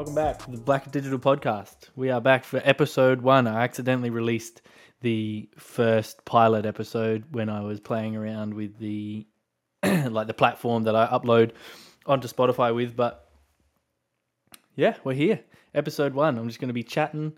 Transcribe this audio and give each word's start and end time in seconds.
Welcome 0.00 0.14
back 0.14 0.38
to 0.38 0.50
the 0.50 0.56
Blackett 0.56 0.92
Digital 0.92 1.18
Podcast. 1.18 1.90
We 1.94 2.08
are 2.08 2.22
back 2.22 2.44
for 2.44 2.62
episode 2.64 3.20
one. 3.20 3.46
I 3.46 3.64
accidentally 3.64 4.08
released 4.08 4.62
the 5.02 5.50
first 5.58 6.24
pilot 6.24 6.64
episode 6.64 7.24
when 7.32 7.50
I 7.50 7.60
was 7.60 7.80
playing 7.80 8.16
around 8.16 8.54
with 8.54 8.78
the 8.78 9.26
like 9.82 10.26
the 10.26 10.32
platform 10.32 10.84
that 10.84 10.96
I 10.96 11.06
upload 11.08 11.50
onto 12.06 12.28
Spotify 12.28 12.74
with, 12.74 12.96
but 12.96 13.28
yeah, 14.74 14.96
we're 15.04 15.12
here. 15.12 15.40
Episode 15.74 16.14
one. 16.14 16.38
I'm 16.38 16.48
just 16.48 16.60
going 16.60 16.68
to 16.68 16.72
be 16.72 16.82
chatting 16.82 17.34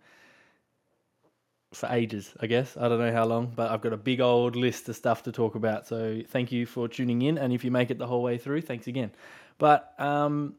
for 1.75 1.89
ages, 1.89 2.33
I 2.39 2.47
guess. 2.47 2.77
I 2.77 2.89
don't 2.89 3.01
know 3.01 3.13
how 3.13 3.25
long, 3.25 3.53
but 3.57 3.73
I've 3.73 3.81
got 3.81 3.93
a 3.93 3.97
big 3.97 4.21
old 4.21 4.55
list 4.55 4.89
of 4.89 4.95
stuff 4.95 5.25
to 5.25 5.33
talk 5.33 5.57
about. 5.57 5.89
So 5.89 6.23
thank 6.29 6.53
you 6.53 6.67
for 6.67 6.87
tuning 6.87 7.23
in. 7.23 7.39
And 7.39 7.53
if 7.53 7.65
you 7.65 7.73
make 7.73 7.91
it 7.91 7.99
the 7.99 8.07
whole 8.07 8.23
way 8.23 8.39
through, 8.39 8.61
thanks 8.61 8.87
again. 8.87 9.11
But 9.59 9.93
um, 9.99 10.55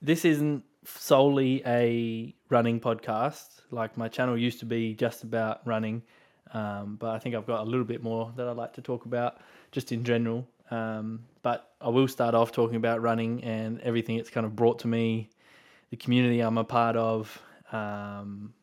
this 0.00 0.24
isn't 0.24 0.64
solely 0.84 1.62
a 1.66 2.34
running 2.48 2.80
podcast. 2.80 3.60
Like 3.70 3.96
my 3.96 4.08
channel 4.08 4.36
used 4.36 4.60
to 4.60 4.66
be 4.66 4.94
just 4.94 5.22
about 5.22 5.66
running. 5.66 6.02
Um, 6.52 6.96
but 7.00 7.10
I 7.10 7.18
think 7.18 7.34
I've 7.34 7.46
got 7.46 7.60
a 7.60 7.64
little 7.64 7.84
bit 7.84 8.02
more 8.02 8.32
that 8.36 8.46
I'd 8.46 8.56
like 8.56 8.74
to 8.74 8.82
talk 8.82 9.06
about 9.06 9.40
just 9.70 9.92
in 9.92 10.04
general. 10.04 10.46
Um, 10.70 11.24
but 11.42 11.72
I 11.80 11.88
will 11.88 12.08
start 12.08 12.34
off 12.34 12.52
talking 12.52 12.76
about 12.76 13.02
running 13.02 13.42
and 13.44 13.80
everything 13.80 14.16
it's 14.16 14.30
kind 14.30 14.46
of 14.46 14.56
brought 14.56 14.80
to 14.80 14.88
me, 14.88 15.30
the 15.90 15.96
community 15.96 16.40
I'm 16.40 16.58
a 16.58 16.64
part 16.64 16.96
of, 16.96 17.40
um, 17.72 18.54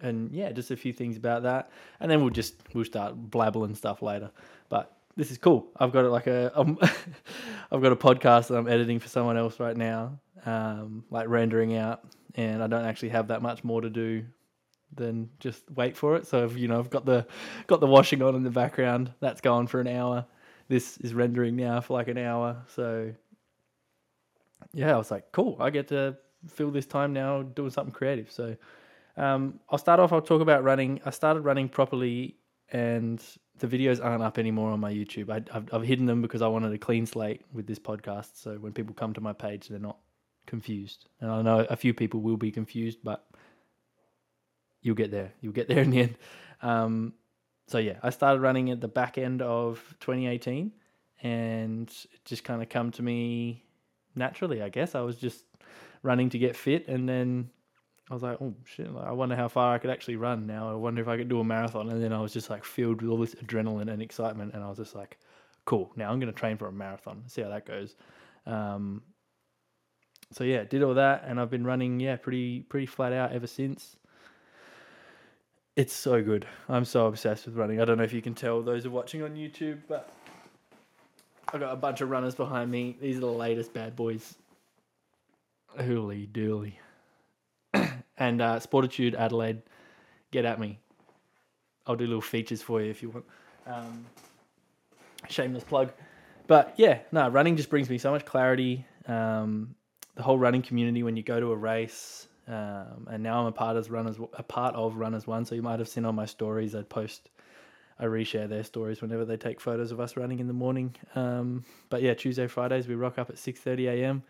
and 0.00 0.32
yeah, 0.32 0.52
just 0.52 0.70
a 0.70 0.76
few 0.76 0.92
things 0.92 1.16
about 1.16 1.42
that, 1.42 1.70
and 2.00 2.10
then 2.10 2.20
we'll 2.20 2.30
just 2.30 2.54
we'll 2.74 2.84
start 2.84 3.30
blabbling 3.30 3.74
stuff 3.74 4.02
later. 4.02 4.30
But 4.68 4.96
this 5.16 5.30
is 5.30 5.38
cool. 5.38 5.68
I've 5.76 5.92
got 5.92 6.04
like 6.06 6.26
a 6.26 6.58
um, 6.58 6.78
I've 7.72 7.82
got 7.82 7.92
a 7.92 7.96
podcast 7.96 8.48
that 8.48 8.56
I'm 8.56 8.68
editing 8.68 8.98
for 8.98 9.08
someone 9.08 9.36
else 9.36 9.60
right 9.60 9.76
now, 9.76 10.18
um, 10.44 11.04
like 11.10 11.28
rendering 11.28 11.76
out, 11.76 12.04
and 12.34 12.62
I 12.62 12.66
don't 12.66 12.84
actually 12.84 13.10
have 13.10 13.28
that 13.28 13.42
much 13.42 13.64
more 13.64 13.80
to 13.80 13.90
do 13.90 14.24
than 14.94 15.28
just 15.40 15.68
wait 15.70 15.96
for 15.96 16.16
it. 16.16 16.26
So 16.26 16.44
if 16.44 16.56
you 16.56 16.68
know 16.68 16.78
I've 16.78 16.90
got 16.90 17.04
the 17.04 17.26
got 17.66 17.80
the 17.80 17.86
washing 17.86 18.22
on 18.22 18.34
in 18.34 18.42
the 18.42 18.50
background, 18.50 19.12
that's 19.20 19.40
going 19.40 19.66
for 19.66 19.80
an 19.80 19.88
hour. 19.88 20.26
This 20.68 20.96
is 20.98 21.14
rendering 21.14 21.56
now 21.56 21.80
for 21.80 21.94
like 21.94 22.08
an 22.08 22.18
hour. 22.18 22.62
So 22.68 23.12
yeah, 24.72 24.94
I 24.94 24.98
was 24.98 25.10
like, 25.10 25.30
cool. 25.32 25.56
I 25.60 25.70
get 25.70 25.88
to 25.88 26.16
fill 26.48 26.70
this 26.70 26.86
time 26.86 27.12
now 27.12 27.42
doing 27.42 27.70
something 27.70 27.92
creative. 27.92 28.30
So 28.30 28.56
um, 29.16 29.60
I'll 29.70 29.78
start 29.78 30.00
off. 30.00 30.12
I'll 30.12 30.20
talk 30.20 30.40
about 30.40 30.64
running. 30.64 31.00
I 31.04 31.10
started 31.10 31.40
running 31.40 31.68
properly, 31.68 32.36
and 32.70 33.22
the 33.58 33.66
videos 33.66 34.04
aren't 34.04 34.22
up 34.22 34.38
anymore 34.38 34.70
on 34.70 34.80
my 34.80 34.92
YouTube. 34.92 35.30
I, 35.30 35.52
have 35.52 35.72
I've 35.72 35.82
hidden 35.84 36.06
them 36.06 36.22
because 36.22 36.42
I 36.42 36.48
wanted 36.48 36.72
a 36.72 36.78
clean 36.78 37.06
slate 37.06 37.42
with 37.52 37.66
this 37.66 37.78
podcast. 37.78 38.30
So 38.34 38.54
when 38.54 38.72
people 38.72 38.94
come 38.94 39.12
to 39.14 39.20
my 39.20 39.32
page, 39.32 39.68
they're 39.68 39.78
not 39.78 39.98
confused. 40.46 41.06
And 41.20 41.30
I 41.30 41.42
know 41.42 41.66
a 41.70 41.76
few 41.76 41.94
people 41.94 42.20
will 42.20 42.36
be 42.36 42.50
confused, 42.50 42.98
but 43.04 43.26
you'll 44.82 44.96
get 44.96 45.10
there. 45.10 45.32
You'll 45.40 45.52
get 45.52 45.68
there 45.68 45.80
in 45.80 45.90
the 45.90 46.00
end. 46.00 46.18
Um, 46.62 47.14
so 47.66 47.78
yeah, 47.78 47.98
I 48.02 48.10
started 48.10 48.40
running 48.40 48.70
at 48.70 48.80
the 48.80 48.88
back 48.88 49.18
end 49.18 49.40
of 49.40 49.82
2018, 50.00 50.72
and 51.22 51.88
it 51.88 52.24
just 52.24 52.44
kind 52.44 52.62
of 52.62 52.68
come 52.68 52.90
to 52.92 53.02
me 53.02 53.64
naturally. 54.14 54.62
I 54.62 54.68
guess 54.68 54.94
I 54.94 55.00
was 55.00 55.16
just 55.16 55.44
running 56.02 56.28
to 56.30 56.38
get 56.38 56.56
fit, 56.56 56.88
and 56.88 57.08
then 57.08 57.50
I 58.10 58.14
was 58.14 58.22
like, 58.22 58.36
oh 58.40 58.54
shit, 58.64 58.92
like, 58.92 59.06
I 59.06 59.12
wonder 59.12 59.34
how 59.34 59.48
far 59.48 59.74
I 59.74 59.78
could 59.78 59.90
actually 59.90 60.16
run 60.16 60.46
now. 60.46 60.70
I 60.70 60.74
wonder 60.74 61.00
if 61.00 61.08
I 61.08 61.16
could 61.16 61.28
do 61.28 61.40
a 61.40 61.44
marathon. 61.44 61.88
And 61.88 62.02
then 62.02 62.12
I 62.12 62.20
was 62.20 62.32
just 62.32 62.50
like 62.50 62.64
filled 62.64 63.00
with 63.00 63.10
all 63.10 63.18
this 63.18 63.34
adrenaline 63.36 63.90
and 63.90 64.02
excitement. 64.02 64.52
And 64.54 64.62
I 64.62 64.68
was 64.68 64.76
just 64.76 64.94
like, 64.94 65.18
cool, 65.64 65.90
now 65.96 66.10
I'm 66.10 66.20
going 66.20 66.32
to 66.32 66.38
train 66.38 66.58
for 66.58 66.68
a 66.68 66.72
marathon, 66.72 67.22
see 67.26 67.40
how 67.40 67.48
that 67.48 67.64
goes. 67.64 67.96
Um, 68.46 69.02
so 70.32 70.44
yeah, 70.44 70.64
did 70.64 70.82
all 70.82 70.94
that. 70.94 71.24
And 71.26 71.40
I've 71.40 71.50
been 71.50 71.64
running, 71.64 71.98
yeah, 71.98 72.16
pretty, 72.16 72.60
pretty 72.60 72.86
flat 72.86 73.14
out 73.14 73.32
ever 73.32 73.46
since. 73.46 73.96
It's 75.74 75.94
so 75.94 76.22
good. 76.22 76.46
I'm 76.68 76.84
so 76.84 77.06
obsessed 77.06 77.46
with 77.46 77.56
running. 77.56 77.80
I 77.80 77.86
don't 77.86 77.96
know 77.96 78.04
if 78.04 78.12
you 78.12 78.22
can 78.22 78.34
tell 78.34 78.60
those 78.60 78.84
are 78.84 78.90
watching 78.90 79.22
on 79.22 79.34
YouTube, 79.34 79.80
but 79.88 80.12
I've 81.52 81.58
got 81.58 81.72
a 81.72 81.76
bunch 81.76 82.02
of 82.02 82.10
runners 82.10 82.34
behind 82.34 82.70
me. 82.70 82.98
These 83.00 83.16
are 83.16 83.20
the 83.20 83.26
latest 83.26 83.72
bad 83.72 83.96
boys. 83.96 84.36
Holy 85.76 86.28
dooly 86.30 86.74
and 88.18 88.40
uh, 88.40 88.60
Sportitude 88.60 89.14
Adelaide, 89.14 89.62
get 90.30 90.44
at 90.44 90.60
me. 90.60 90.78
I'll 91.86 91.96
do 91.96 92.06
little 92.06 92.20
features 92.20 92.62
for 92.62 92.80
you 92.80 92.90
if 92.90 93.02
you 93.02 93.10
want. 93.10 93.24
Um, 93.66 94.06
shameless 95.28 95.64
plug. 95.64 95.92
But 96.46 96.74
yeah, 96.76 97.00
no, 97.12 97.28
running 97.28 97.56
just 97.56 97.70
brings 97.70 97.88
me 97.88 97.98
so 97.98 98.10
much 98.10 98.24
clarity. 98.24 98.86
Um, 99.06 99.74
the 100.14 100.22
whole 100.22 100.38
running 100.38 100.62
community 100.62 101.02
when 101.02 101.16
you 101.16 101.22
go 101.22 101.40
to 101.40 101.50
a 101.52 101.56
race, 101.56 102.28
um, 102.46 103.08
and 103.10 103.22
now 103.22 103.40
I'm 103.40 103.46
a 103.46 103.52
part 103.52 103.76
of 103.76 103.90
runners, 103.90 104.16
a 104.34 104.42
part 104.42 104.74
of 104.74 104.96
Runners 104.96 105.26
One. 105.26 105.44
So 105.44 105.54
you 105.54 105.62
might 105.62 105.78
have 105.78 105.88
seen 105.88 106.04
on 106.04 106.14
my 106.14 106.26
stories, 106.26 106.74
I 106.74 106.82
post, 106.82 107.30
I 107.98 108.04
reshare 108.04 108.48
their 108.48 108.64
stories 108.64 109.02
whenever 109.02 109.24
they 109.24 109.36
take 109.36 109.60
photos 109.60 109.92
of 109.92 110.00
us 110.00 110.16
running 110.16 110.38
in 110.38 110.46
the 110.46 110.52
morning. 110.52 110.94
Um, 111.14 111.64
but 111.88 112.02
yeah, 112.02 112.14
Tuesday, 112.14 112.46
Fridays 112.46 112.86
we 112.86 112.94
rock 112.94 113.18
up 113.18 113.30
at 113.30 113.38
six 113.38 113.60
thirty 113.60 113.88
a.m. 113.88 114.22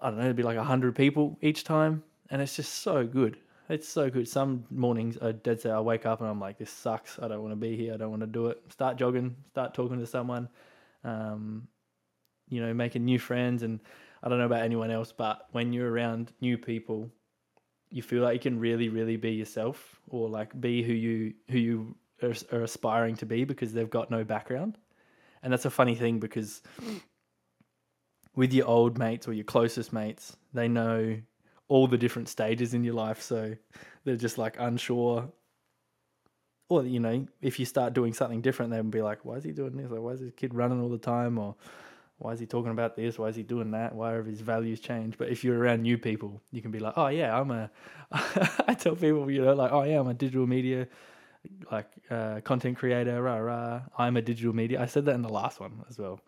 I 0.00 0.10
don't 0.10 0.18
know, 0.18 0.24
it'd 0.24 0.36
be 0.36 0.42
like 0.42 0.58
hundred 0.58 0.94
people 0.94 1.36
each 1.40 1.64
time 1.64 2.02
and 2.30 2.42
it's 2.42 2.56
just 2.56 2.74
so 2.74 3.06
good. 3.06 3.38
It's 3.68 3.88
so 3.88 4.08
good. 4.08 4.28
Some 4.28 4.64
mornings 4.70 5.18
I 5.20 5.32
dead 5.32 5.60
set 5.60 5.72
I 5.72 5.80
wake 5.80 6.06
up 6.06 6.20
and 6.20 6.30
I'm 6.30 6.40
like, 6.40 6.58
this 6.58 6.70
sucks. 6.70 7.18
I 7.20 7.26
don't 7.26 7.42
want 7.42 7.52
to 7.52 7.56
be 7.56 7.76
here. 7.76 7.94
I 7.94 7.96
don't 7.96 8.10
want 8.10 8.22
to 8.22 8.28
do 8.28 8.46
it. 8.46 8.62
Start 8.70 8.96
jogging. 8.96 9.34
Start 9.50 9.74
talking 9.74 9.98
to 9.98 10.06
someone. 10.06 10.48
Um, 11.02 11.66
you 12.48 12.60
know, 12.60 12.72
making 12.72 13.04
new 13.04 13.18
friends. 13.18 13.64
And 13.64 13.80
I 14.22 14.28
don't 14.28 14.38
know 14.38 14.46
about 14.46 14.62
anyone 14.62 14.90
else, 14.90 15.12
but 15.12 15.46
when 15.50 15.72
you're 15.72 15.90
around 15.90 16.32
new 16.40 16.56
people, 16.58 17.10
you 17.90 18.02
feel 18.02 18.22
like 18.22 18.34
you 18.34 18.50
can 18.50 18.60
really, 18.60 18.88
really 18.88 19.16
be 19.16 19.32
yourself, 19.32 20.00
or 20.08 20.28
like 20.28 20.58
be 20.60 20.82
who 20.82 20.92
you 20.92 21.34
who 21.50 21.58
you 21.58 21.94
are, 22.22 22.34
are 22.52 22.62
aspiring 22.62 23.16
to 23.16 23.26
be 23.26 23.44
because 23.44 23.72
they've 23.72 23.90
got 23.90 24.10
no 24.10 24.24
background. 24.24 24.78
And 25.42 25.52
that's 25.52 25.64
a 25.64 25.70
funny 25.70 25.94
thing 25.94 26.18
because 26.18 26.62
with 28.34 28.52
your 28.52 28.66
old 28.66 28.98
mates 28.98 29.28
or 29.28 29.32
your 29.32 29.44
closest 29.44 29.92
mates, 29.92 30.36
they 30.52 30.68
know 30.68 31.18
all 31.68 31.86
the 31.86 31.98
different 31.98 32.28
stages 32.28 32.74
in 32.74 32.84
your 32.84 32.94
life. 32.94 33.22
So 33.22 33.56
they're 34.04 34.16
just 34.16 34.38
like 34.38 34.56
unsure. 34.58 35.30
Or, 36.68 36.84
you 36.84 36.98
know, 36.98 37.26
if 37.40 37.60
you 37.60 37.64
start 37.64 37.92
doing 37.92 38.12
something 38.12 38.40
different, 38.40 38.72
they'll 38.72 38.82
be 38.82 39.02
like, 39.02 39.24
why 39.24 39.34
is 39.36 39.44
he 39.44 39.52
doing 39.52 39.76
this? 39.76 39.90
Or 39.90 40.00
why 40.00 40.12
is 40.12 40.20
this 40.20 40.32
kid 40.36 40.52
running 40.52 40.80
all 40.80 40.88
the 40.88 40.98
time? 40.98 41.38
Or 41.38 41.54
why 42.18 42.32
is 42.32 42.40
he 42.40 42.46
talking 42.46 42.72
about 42.72 42.96
this? 42.96 43.18
Why 43.18 43.28
is 43.28 43.36
he 43.36 43.42
doing 43.42 43.70
that? 43.72 43.94
Why 43.94 44.12
have 44.12 44.26
his 44.26 44.40
values 44.40 44.80
changed? 44.80 45.18
But 45.18 45.28
if 45.28 45.44
you're 45.44 45.58
around 45.58 45.82
new 45.82 45.98
people, 45.98 46.42
you 46.50 46.62
can 46.62 46.70
be 46.70 46.78
like, 46.78 46.94
oh, 46.96 47.08
yeah, 47.08 47.38
I'm 47.38 47.50
a. 47.50 47.70
I 48.12 48.74
tell 48.74 48.96
people, 48.96 49.30
you 49.30 49.44
know, 49.44 49.54
like, 49.54 49.70
oh, 49.70 49.82
yeah, 49.82 50.00
I'm 50.00 50.08
a 50.08 50.14
digital 50.14 50.46
media, 50.46 50.88
like, 51.70 51.88
uh, 52.10 52.40
content 52.40 52.78
creator, 52.78 53.22
rah, 53.22 53.36
rah. 53.36 53.82
I'm 53.98 54.16
a 54.16 54.22
digital 54.22 54.54
media. 54.54 54.80
I 54.80 54.86
said 54.86 55.04
that 55.04 55.14
in 55.14 55.22
the 55.22 55.28
last 55.28 55.60
one 55.60 55.84
as 55.88 55.98
well. 55.98 56.20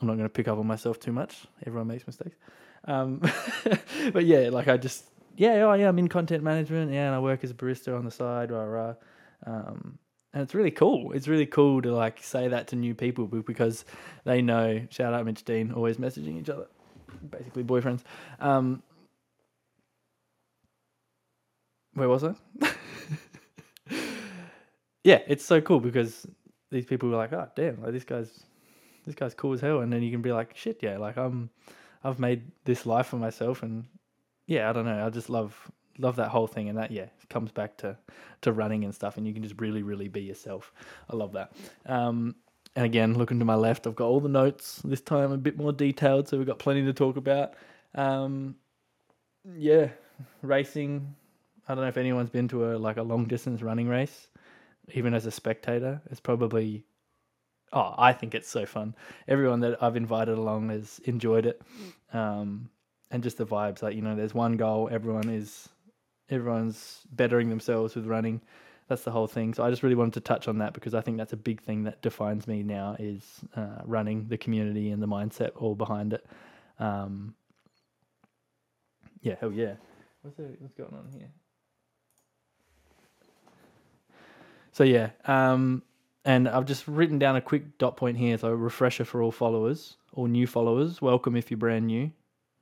I'm 0.00 0.06
not 0.06 0.14
going 0.14 0.26
to 0.26 0.32
pick 0.32 0.46
up 0.46 0.58
on 0.58 0.66
myself 0.66 1.00
too 1.00 1.12
much. 1.12 1.46
Everyone 1.66 1.88
makes 1.88 2.06
mistakes. 2.06 2.36
Um, 2.84 3.20
but 4.12 4.24
yeah, 4.24 4.48
like 4.50 4.68
I 4.68 4.76
just 4.76 5.04
yeah, 5.36 5.64
oh 5.64 5.72
yeah, 5.74 5.88
I'm 5.88 5.98
in 5.98 6.08
content 6.08 6.42
management. 6.42 6.92
Yeah, 6.92 7.06
and 7.06 7.14
I 7.14 7.18
work 7.18 7.44
as 7.44 7.50
a 7.50 7.54
barista 7.54 7.96
on 7.96 8.04
the 8.04 8.10
side. 8.10 8.50
Rah, 8.50 8.64
rah. 8.64 8.94
Um, 9.46 9.98
and 10.32 10.42
it's 10.42 10.54
really 10.54 10.70
cool. 10.70 11.12
It's 11.12 11.28
really 11.28 11.46
cool 11.46 11.82
to 11.82 11.92
like 11.94 12.22
say 12.22 12.48
that 12.48 12.68
to 12.68 12.76
new 12.76 12.94
people 12.94 13.26
because 13.26 13.84
they 14.24 14.42
know. 14.42 14.86
Shout 14.90 15.12
out 15.12 15.24
Mitch 15.24 15.44
Dean, 15.44 15.72
always 15.72 15.96
messaging 15.96 16.38
each 16.40 16.48
other, 16.48 16.66
basically 17.30 17.64
boyfriends. 17.64 18.02
Um, 18.38 18.82
where 21.94 22.08
was 22.08 22.22
I? 22.22 22.34
yeah, 25.04 25.20
it's 25.26 25.44
so 25.44 25.60
cool 25.60 25.80
because 25.80 26.26
these 26.70 26.84
people 26.84 27.08
were 27.08 27.16
like, 27.16 27.32
oh 27.32 27.48
damn, 27.56 27.82
like 27.82 27.92
this 27.92 28.04
guy's 28.04 28.44
this 29.06 29.14
guy's 29.14 29.34
cool 29.34 29.54
as 29.54 29.60
hell, 29.60 29.80
and 29.80 29.92
then 29.92 30.02
you 30.02 30.10
can 30.12 30.22
be 30.22 30.32
like, 30.32 30.56
shit, 30.56 30.78
yeah, 30.82 30.98
like 30.98 31.16
I'm 31.16 31.50
I've 32.02 32.18
made 32.18 32.42
this 32.64 32.86
life 32.86 33.06
for 33.06 33.16
myself, 33.16 33.62
and 33.62 33.84
yeah, 34.46 34.70
I 34.70 34.72
don't 34.72 34.84
know. 34.86 35.06
I 35.06 35.10
just 35.10 35.30
love 35.30 35.70
love 35.98 36.16
that 36.16 36.28
whole 36.28 36.46
thing, 36.46 36.68
and 36.68 36.78
that 36.78 36.90
yeah 36.90 37.06
comes 37.28 37.52
back 37.52 37.76
to 37.78 37.96
to 38.42 38.52
running 38.52 38.84
and 38.84 38.94
stuff, 38.94 39.16
and 39.16 39.26
you 39.26 39.32
can 39.32 39.42
just 39.42 39.60
really 39.60 39.82
really 39.82 40.08
be 40.08 40.22
yourself. 40.22 40.72
I 41.08 41.16
love 41.16 41.32
that. 41.32 41.52
Um, 41.86 42.34
and 42.76 42.86
again, 42.86 43.14
looking 43.14 43.38
to 43.40 43.44
my 43.44 43.56
left, 43.56 43.86
I've 43.86 43.96
got 43.96 44.06
all 44.06 44.20
the 44.20 44.28
notes. 44.28 44.80
This 44.84 45.00
time 45.00 45.32
a 45.32 45.38
bit 45.38 45.56
more 45.56 45.72
detailed, 45.72 46.28
so 46.28 46.38
we've 46.38 46.46
got 46.46 46.58
plenty 46.58 46.84
to 46.84 46.92
talk 46.92 47.16
about. 47.16 47.54
Um, 47.94 48.56
yeah, 49.56 49.88
racing. 50.42 51.14
I 51.68 51.74
don't 51.74 51.82
know 51.84 51.88
if 51.88 51.96
anyone's 51.96 52.30
been 52.30 52.48
to 52.48 52.72
a 52.72 52.78
like 52.78 52.96
a 52.96 53.02
long 53.02 53.26
distance 53.26 53.62
running 53.62 53.88
race, 53.88 54.28
even 54.94 55.14
as 55.14 55.26
a 55.26 55.30
spectator. 55.30 56.00
It's 56.10 56.20
probably 56.20 56.84
oh, 57.72 57.94
I 57.98 58.12
think 58.12 58.34
it's 58.34 58.48
so 58.48 58.66
fun. 58.66 58.94
Everyone 59.28 59.60
that 59.60 59.82
I've 59.82 59.96
invited 59.96 60.38
along 60.38 60.70
has 60.70 61.00
enjoyed 61.04 61.46
it, 61.46 61.62
um, 62.12 62.70
and 63.10 63.22
just 63.22 63.38
the 63.38 63.46
vibes. 63.46 63.82
Like 63.82 63.96
you 63.96 64.02
know, 64.02 64.16
there's 64.16 64.34
one 64.34 64.56
goal. 64.56 64.88
Everyone 64.92 65.28
is 65.30 65.68
everyone's 66.30 67.02
bettering 67.12 67.50
themselves 67.50 67.94
with 67.96 68.06
running. 68.06 68.40
That's 68.88 69.04
the 69.04 69.12
whole 69.12 69.28
thing. 69.28 69.54
So 69.54 69.64
I 69.64 69.70
just 69.70 69.82
really 69.82 69.96
wanted 69.96 70.14
to 70.14 70.20
touch 70.20 70.48
on 70.48 70.58
that 70.58 70.74
because 70.74 70.94
I 70.94 71.00
think 71.02 71.18
that's 71.18 71.32
a 71.32 71.38
big 71.38 71.62
thing 71.62 71.84
that 71.84 72.02
defines 72.02 72.48
me 72.48 72.62
now 72.62 72.96
is 72.98 73.24
uh, 73.56 73.82
running 73.84 74.26
the 74.28 74.38
community 74.38 74.90
and 74.90 75.02
the 75.02 75.08
mindset 75.08 75.52
all 75.56 75.74
behind 75.76 76.12
it. 76.14 76.26
Um, 76.80 77.32
Yeah, 79.22 79.36
hell 79.40 79.52
yeah. 79.52 79.74
What's 80.22 80.36
there, 80.36 80.48
what's 80.60 80.74
going 80.74 80.94
on 80.94 81.08
here? 81.18 81.30
So 84.72 84.84
yeah, 84.84 85.10
um, 85.26 85.82
and 86.24 86.48
I've 86.48 86.66
just 86.66 86.86
written 86.86 87.18
down 87.18 87.36
a 87.36 87.40
quick 87.40 87.78
dot 87.78 87.96
point 87.96 88.16
here. 88.16 88.36
So 88.36 88.50
refresher 88.50 89.04
for 89.04 89.22
all 89.22 89.32
followers, 89.32 89.96
all 90.12 90.26
new 90.26 90.46
followers. 90.46 91.00
Welcome 91.00 91.36
if 91.36 91.50
you're 91.50 91.58
brand 91.58 91.86
new. 91.86 92.10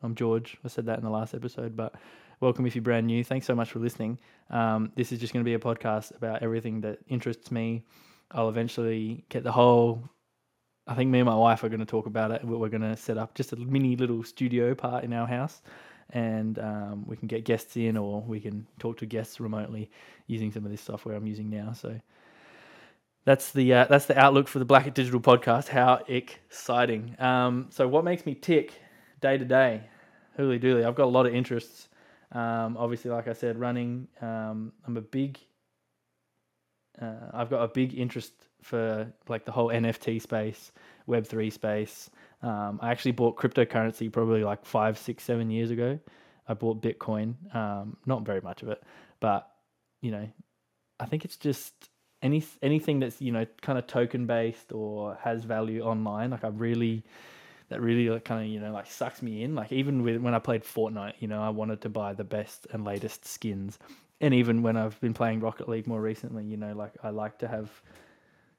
I'm 0.03 0.15
George. 0.15 0.57
I 0.65 0.69
said 0.69 0.87
that 0.87 0.99
in 0.99 1.05
the 1.05 1.11
last 1.11 1.35
episode, 1.35 1.77
but 1.77 1.95
welcome 2.41 2.67
if 2.67 2.77
you're 2.77 2.83
brand 2.83 3.07
new. 3.07 3.25
Thanks 3.25 3.47
so 3.47 3.55
much 3.55 3.73
for 3.73 3.81
listening. 3.81 4.19
Um, 4.51 4.93
this 4.95 5.11
is 5.11 5.19
just 5.19 5.33
going 5.33 5.45
to 5.45 5.49
be 5.49 5.55
a 5.55 5.59
podcast 5.59 6.15
about 6.17 6.43
everything 6.43 6.81
that 6.83 6.99
interests 7.09 7.51
me. 7.51 7.83
I'll 8.31 8.49
eventually 8.49 9.25
get 9.29 9.43
the 9.43 9.53
whole. 9.53 10.09
I 10.87 10.95
think 10.95 11.11
me 11.11 11.19
and 11.19 11.27
my 11.27 11.35
wife 11.35 11.65
are 11.65 11.69
going 11.69 11.81
to 11.81 11.87
talk 11.87 12.07
about 12.07 12.31
it. 12.31 12.45
We're 12.45 12.69
going 12.69 12.83
to 12.83 12.97
set 12.97 13.19
up 13.19 13.35
just 13.35 13.53
a 13.53 13.57
mini 13.57 13.97
little 13.97 14.23
studio 14.23 14.75
part 14.75 15.03
in 15.05 15.13
our 15.13 15.27
house, 15.27 15.63
and 16.11 16.59
um, 16.61 17.05
we 17.07 17.17
can 17.17 17.27
get 17.27 17.45
guests 17.45 17.77
in, 17.77 17.97
or 17.97 18.23
we 18.23 18.41
can 18.41 18.67
talk 18.79 18.99
to 18.99 19.07
guests 19.07 19.41
remotely 19.41 19.91
using 20.29 20.53
some 20.53 20.65
of 20.65 20.71
this 20.71 20.81
software 20.81 21.17
I'm 21.17 21.27
using 21.27 21.51
now. 21.51 21.73
So 21.73 22.01
that's 23.29 23.53
the 23.53 23.75
uh, 23.75 23.85
that's 23.85 24.07
the 24.07 24.19
outlook 24.19 24.49
for 24.49 24.59
the 24.59 24.65
Blackett 24.65 24.95
Digital 24.95 25.21
podcast. 25.21 25.69
How 25.69 26.03
exciting! 26.09 27.15
Um, 27.19 27.67
so 27.69 27.87
what 27.87 28.03
makes 28.03 28.25
me 28.25 28.35
tick 28.35 28.73
day 29.21 29.37
to 29.37 29.45
day? 29.45 29.83
Hooly 30.39 30.59
dooly! 30.59 30.87
I've 30.87 30.95
got 30.95 31.05
a 31.05 31.13
lot 31.13 31.27
of 31.27 31.35
interests. 31.35 31.89
Um, 32.33 32.79
obviously, 32.79 33.11
like 33.11 33.29
I 33.29 33.35
said, 33.35 33.61
running. 33.61 34.09
Um, 34.23 34.73
I'm 34.87 34.97
a 34.97 35.03
big. 35.03 35.39
Uh, 36.99 37.29
I've 37.35 37.51
got 37.51 37.63
a 37.63 37.69
big 37.69 37.99
interest 37.99 38.33
for 38.63 39.13
like 39.29 39.45
the 39.45 39.53
whole 39.53 39.69
NFT 39.69 40.23
space, 40.23 40.73
Web 41.07 41.27
three 41.27 41.51
space. 41.51 42.09
Um, 42.43 42.79
I 42.81 42.91
actually 42.91 43.13
bought 43.13 43.37
cryptocurrency 43.37 44.11
probably 44.11 44.43
like 44.43 44.65
five, 44.65 44.97
six, 44.97 45.23
seven 45.23 45.51
years 45.51 45.71
ago. 45.71 45.99
I 46.47 46.55
bought 46.55 46.81
Bitcoin, 46.81 47.35
um, 47.55 47.99
not 48.07 48.25
very 48.25 48.41
much 48.41 48.63
of 48.63 48.71
it, 48.71 48.83
but 49.21 49.51
you 50.01 50.13
know, 50.13 50.27
I 50.99 51.05
think 51.05 51.27
it's 51.27 51.37
just 51.37 51.91
any 52.23 52.45
anything 52.63 53.01
that's 53.01 53.21
you 53.21 53.33
know 53.33 53.47
kind 53.63 53.79
of 53.79 53.87
token 53.87 54.27
based 54.27 54.73
or 54.73 55.17
has 55.23 55.45
value 55.45 55.83
online. 55.83 56.31
Like 56.31 56.45
I 56.45 56.49
really, 56.49 57.05
that 57.69 57.81
really 57.81 58.09
like 58.11 58.25
kind 58.25 58.45
of 58.45 58.53
you 58.53 58.61
know 58.61 58.73
like 58.73 58.87
sucks 58.87 59.23
me 59.23 59.43
in. 59.43 59.55
Like 59.55 59.73
even 59.73 60.03
with 60.03 60.21
when 60.21 60.35
I 60.35 60.39
played 60.39 60.65
Fortnite, 60.65 61.15
you 61.21 61.29
know, 61.29 61.43
I 61.43 61.51
wanted 61.51 61.81
to 61.83 61.89
buy 61.89 62.15
the 62.15 62.25
best 62.25 62.67
and 62.73 62.85
latest 62.85 63.27
skins, 63.27 63.79
and 64.21 64.35
even 64.35 64.63
when 64.63 64.77
I've 64.77 65.01
been 65.01 65.15
playing 65.15 65.41
Rocket 65.41 65.69
League 65.69 65.87
more 65.87 66.01
recently, 66.01 66.45
you 66.45 66.57
know, 66.57 66.75
like 66.75 66.93
I 67.03 67.11
like 67.11 67.39
to 67.39 67.49
have, 67.49 67.71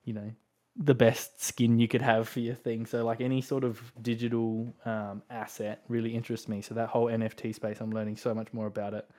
you 0.06 0.14
know, 0.14 0.32
the 0.78 0.96
best 0.96 1.44
skin 1.44 1.80
you 1.80 1.88
could 1.88 2.02
have 2.02 2.30
for 2.30 2.40
your 2.40 2.56
thing. 2.56 2.86
So 2.86 3.04
like 3.04 3.20
any 3.20 3.42
sort 3.42 3.66
of 3.66 3.92
digital 4.02 4.74
um, 4.86 5.22
asset 5.30 5.84
really 5.90 6.16
interests 6.16 6.48
me. 6.48 6.62
So 6.62 6.74
that 6.76 6.88
whole 6.88 7.08
NFT 7.08 7.54
space, 7.54 7.82
I'm 7.82 7.92
learning 7.92 8.16
so 8.16 8.34
much 8.34 8.54
more 8.54 8.68
about 8.68 8.94
it, 8.94 9.10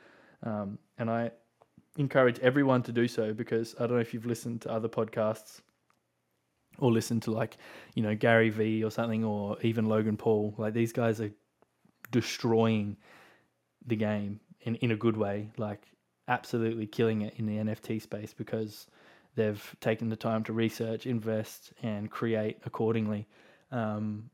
um, 0.43 0.79
and 0.97 1.11
I 1.11 1.33
encourage 1.97 2.39
everyone 2.41 2.83
to 2.85 2.93
do 2.93 3.09
so 3.09 3.33
because 3.33 3.75
I 3.79 3.87
don't 3.87 3.97
know 3.97 4.01
if 4.01 4.15
you've 4.15 4.27
listened 4.27 4.63
to 4.63 4.73
other 4.73 4.89
podcasts 4.89 5.61
or 6.79 6.91
listened 6.91 7.23
to 7.23 7.31
like, 7.31 7.57
you 7.95 8.03
know, 8.03 8.15
Gary 8.15 8.51
Vee 8.51 8.85
or 8.85 8.91
something 8.91 9.25
or 9.25 9.59
even 9.63 9.87
Logan 9.87 10.17
Paul. 10.17 10.55
Like 10.57 10.73
these 10.75 10.93
guys 10.93 11.21
are 11.21 11.33
destroying 12.11 12.97
the 13.87 13.97
game 13.97 14.41
in, 14.63 14.77
in 14.77 14.91
a 14.91 14.97
good 14.97 15.17
way, 15.17 15.51
like 15.57 15.87
absolutely 16.29 16.87
killing 16.87 17.23
it 17.23 17.35
in 17.37 17.47
the 17.47 17.57
NFT 17.57 18.01
space 18.01 18.33
because 18.33 18.87
they've 19.35 19.77
taken 19.81 20.09
the 20.09 20.17
time 20.17 20.45
to 20.45 20.53
research, 20.53 21.07
invest, 21.07 21.73
and 21.83 22.11
create 22.11 22.59
accordingly, 22.65 23.27
um, 23.73 24.31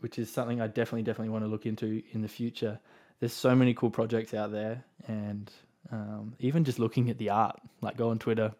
which 0.00 0.18
is 0.18 0.30
something 0.30 0.60
I 0.60 0.66
definitely, 0.66 1.02
definitely 1.02 1.30
want 1.30 1.44
to 1.44 1.50
look 1.50 1.66
into 1.66 2.02
in 2.12 2.22
the 2.22 2.28
future. 2.28 2.80
There's 3.20 3.32
so 3.32 3.54
many 3.54 3.74
cool 3.74 3.90
projects 3.90 4.32
out 4.32 4.50
there, 4.50 4.84
and 5.06 5.50
um, 5.90 6.34
even 6.38 6.64
just 6.64 6.78
looking 6.78 7.10
at 7.10 7.18
the 7.18 7.30
art, 7.30 7.60
like 7.80 7.96
go 7.96 8.10
on 8.10 8.18
Twitter, 8.18 8.52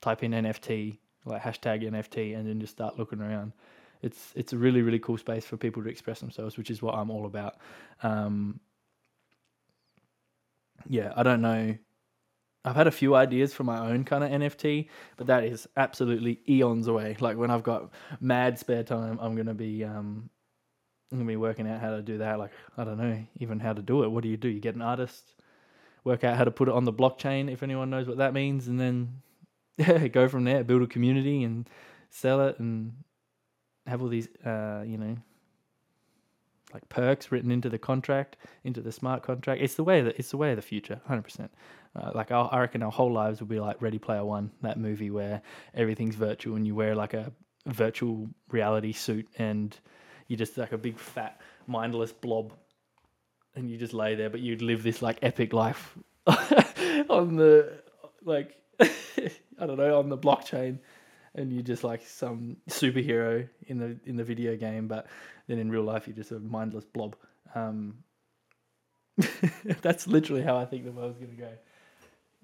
type 0.00 0.22
in 0.22 0.32
NFT, 0.32 0.98
like 1.24 1.42
hashtag 1.42 1.82
NFT, 1.82 2.36
and 2.36 2.46
then 2.46 2.60
just 2.60 2.72
start 2.72 2.98
looking 2.98 3.20
around. 3.20 3.52
It's 4.02 4.32
it's 4.34 4.52
a 4.52 4.58
really 4.58 4.82
really 4.82 4.98
cool 4.98 5.16
space 5.18 5.44
for 5.44 5.56
people 5.56 5.82
to 5.82 5.88
express 5.88 6.20
themselves, 6.20 6.58
which 6.58 6.70
is 6.70 6.82
what 6.82 6.94
I'm 6.94 7.10
all 7.10 7.26
about. 7.26 7.56
Um, 8.02 8.60
yeah, 10.88 11.12
I 11.16 11.22
don't 11.22 11.40
know. 11.40 11.76
I've 12.64 12.76
had 12.76 12.86
a 12.86 12.92
few 12.92 13.14
ideas 13.16 13.52
for 13.52 13.64
my 13.64 13.90
own 13.90 14.04
kind 14.04 14.22
of 14.22 14.30
NFT, 14.30 14.88
but 15.16 15.26
that 15.26 15.44
is 15.44 15.68
absolutely 15.76 16.40
eons 16.48 16.86
away. 16.86 17.16
Like 17.18 17.36
when 17.36 17.50
I've 17.50 17.64
got 17.64 17.90
mad 18.20 18.58
spare 18.58 18.84
time, 18.84 19.18
I'm 19.20 19.34
gonna 19.34 19.54
be 19.54 19.84
um, 19.84 20.30
I'm 21.10 21.18
gonna 21.18 21.28
be 21.28 21.36
working 21.36 21.68
out 21.68 21.80
how 21.80 21.90
to 21.90 22.02
do 22.02 22.18
that. 22.18 22.38
Like 22.38 22.52
I 22.76 22.84
don't 22.84 22.98
know 22.98 23.24
even 23.38 23.60
how 23.60 23.72
to 23.72 23.82
do 23.82 24.04
it. 24.04 24.10
What 24.10 24.22
do 24.22 24.28
you 24.28 24.36
do? 24.36 24.48
You 24.48 24.60
get 24.60 24.74
an 24.76 24.82
artist, 24.82 25.41
work 26.04 26.24
out 26.24 26.36
how 26.36 26.44
to 26.44 26.50
put 26.50 26.68
it 26.68 26.74
on 26.74 26.84
the 26.84 26.92
blockchain 26.92 27.50
if 27.50 27.62
anyone 27.62 27.90
knows 27.90 28.06
what 28.06 28.18
that 28.18 28.34
means, 28.34 28.68
and 28.68 28.80
then 28.80 30.10
go 30.12 30.28
from 30.28 30.44
there. 30.44 30.64
Build 30.64 30.82
a 30.82 30.86
community 30.86 31.44
and 31.44 31.68
sell 32.10 32.46
it, 32.46 32.58
and 32.58 32.92
have 33.86 34.02
all 34.02 34.08
these 34.08 34.28
uh, 34.44 34.82
you 34.86 34.98
know 34.98 35.16
like 36.72 36.88
perks 36.88 37.30
written 37.30 37.50
into 37.50 37.68
the 37.68 37.78
contract, 37.78 38.36
into 38.64 38.80
the 38.80 38.92
smart 38.92 39.22
contract. 39.22 39.60
It's 39.60 39.74
the 39.74 39.84
way 39.84 40.00
that 40.02 40.18
it's 40.18 40.30
the 40.30 40.36
way 40.36 40.50
of 40.50 40.56
the 40.56 40.62
future, 40.62 41.00
hundred 41.06 41.20
uh, 41.20 41.22
percent. 41.22 41.50
Like 42.14 42.30
our, 42.30 42.48
I 42.52 42.60
reckon 42.60 42.82
our 42.82 42.90
whole 42.90 43.12
lives 43.12 43.40
will 43.40 43.48
be 43.48 43.60
like 43.60 43.80
Ready 43.82 43.98
Player 43.98 44.24
One, 44.24 44.50
that 44.62 44.78
movie 44.78 45.10
where 45.10 45.42
everything's 45.74 46.14
virtual 46.14 46.56
and 46.56 46.66
you 46.66 46.74
wear 46.74 46.94
like 46.94 47.14
a 47.14 47.32
virtual 47.66 48.28
reality 48.50 48.92
suit 48.92 49.28
and 49.38 49.78
you're 50.26 50.38
just 50.38 50.56
like 50.56 50.72
a 50.72 50.78
big 50.78 50.98
fat 50.98 51.40
mindless 51.66 52.12
blob 52.12 52.54
and 53.54 53.70
you 53.70 53.76
just 53.76 53.92
lay 53.92 54.14
there, 54.14 54.30
but 54.30 54.40
you'd 54.40 54.62
live 54.62 54.82
this 54.82 55.02
like 55.02 55.18
epic 55.22 55.52
life 55.52 55.96
on 56.26 57.36
the 57.36 57.72
like 58.24 58.56
I 58.80 59.66
don't 59.66 59.76
know 59.76 59.98
on 59.98 60.08
the 60.08 60.18
blockchain, 60.18 60.78
and 61.34 61.52
you're 61.52 61.62
just 61.62 61.84
like 61.84 62.06
some 62.06 62.56
superhero 62.68 63.48
in 63.66 63.78
the 63.78 63.98
in 64.06 64.16
the 64.16 64.24
video 64.24 64.56
game, 64.56 64.88
but 64.88 65.06
then 65.46 65.58
in 65.58 65.70
real 65.70 65.82
life 65.82 66.06
you're 66.06 66.16
just 66.16 66.32
a 66.32 66.38
mindless 66.38 66.84
blob. 66.84 67.16
Um, 67.54 67.98
that's 69.82 70.06
literally 70.06 70.42
how 70.42 70.56
I 70.56 70.64
think 70.64 70.84
the 70.84 70.92
world's 70.92 71.18
gonna 71.18 71.32
go. 71.32 71.52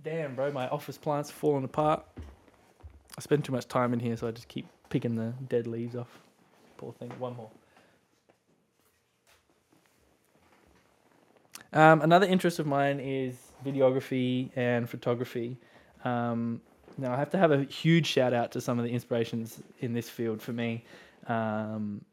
Damn, 0.03 0.35
bro, 0.35 0.53
my 0.53 0.69
office 0.69 0.99
plant's 0.99 1.31
falling 1.31 1.65
apart. 1.65 2.05
I 3.17 3.21
spend 3.21 3.45
too 3.45 3.53
much 3.53 3.67
time 3.67 3.93
in 3.93 4.01
here, 4.01 4.17
so 4.17 4.29
I 4.29 4.31
just 4.31 4.47
keep 4.49 4.67
picking 4.91 5.17
the 5.17 5.35
dead 5.49 5.67
leaves 5.67 5.97
off. 5.97 6.21
Poor 6.77 6.93
thing. 6.93 7.11
One 7.19 7.35
more. 7.35 7.51
Um, 11.73 12.01
another 12.03 12.27
interest 12.27 12.59
of 12.59 12.67
mine 12.67 13.01
is 13.01 13.37
videography 13.65 14.51
and 14.57 14.89
photography. 14.89 15.59
Um, 16.05 16.61
now, 16.97 17.13
I 17.13 17.17
have 17.17 17.31
to 17.31 17.39
have 17.39 17.53
a 17.53 17.65
huge 17.65 18.07
shout 18.07 18.33
out 18.33 18.53
to 18.53 18.61
some 18.61 18.79
of 18.79 18.85
the 18.85 18.91
inspirations 18.91 19.63
in 19.81 19.93
this 19.93 20.09
field 20.09 20.43
for 20.43 20.53
me. 20.53 20.85
Um, 21.27 22.05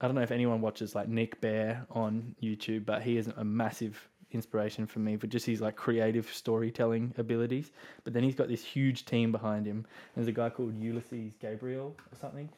I 0.00 0.06
don't 0.06 0.14
know 0.14 0.22
if 0.22 0.30
anyone 0.30 0.60
watches 0.60 0.94
like 0.94 1.08
Nick 1.08 1.40
Bare 1.40 1.86
on 1.90 2.34
YouTube, 2.42 2.84
but 2.84 3.02
he 3.02 3.16
is 3.16 3.28
a 3.28 3.44
massive 3.44 4.08
inspiration 4.32 4.86
for 4.86 5.00
me 5.00 5.16
for 5.16 5.26
just 5.26 5.46
his 5.46 5.60
like 5.60 5.76
creative 5.76 6.28
storytelling 6.32 7.14
abilities. 7.18 7.70
But 8.04 8.12
then 8.12 8.22
he's 8.22 8.34
got 8.34 8.48
this 8.48 8.64
huge 8.64 9.04
team 9.04 9.32
behind 9.32 9.66
him. 9.66 9.86
There's 10.14 10.28
a 10.28 10.32
guy 10.32 10.50
called 10.50 10.74
Ulysses 10.78 11.32
Gabriel 11.40 11.96
or 12.12 12.18
something, 12.18 12.48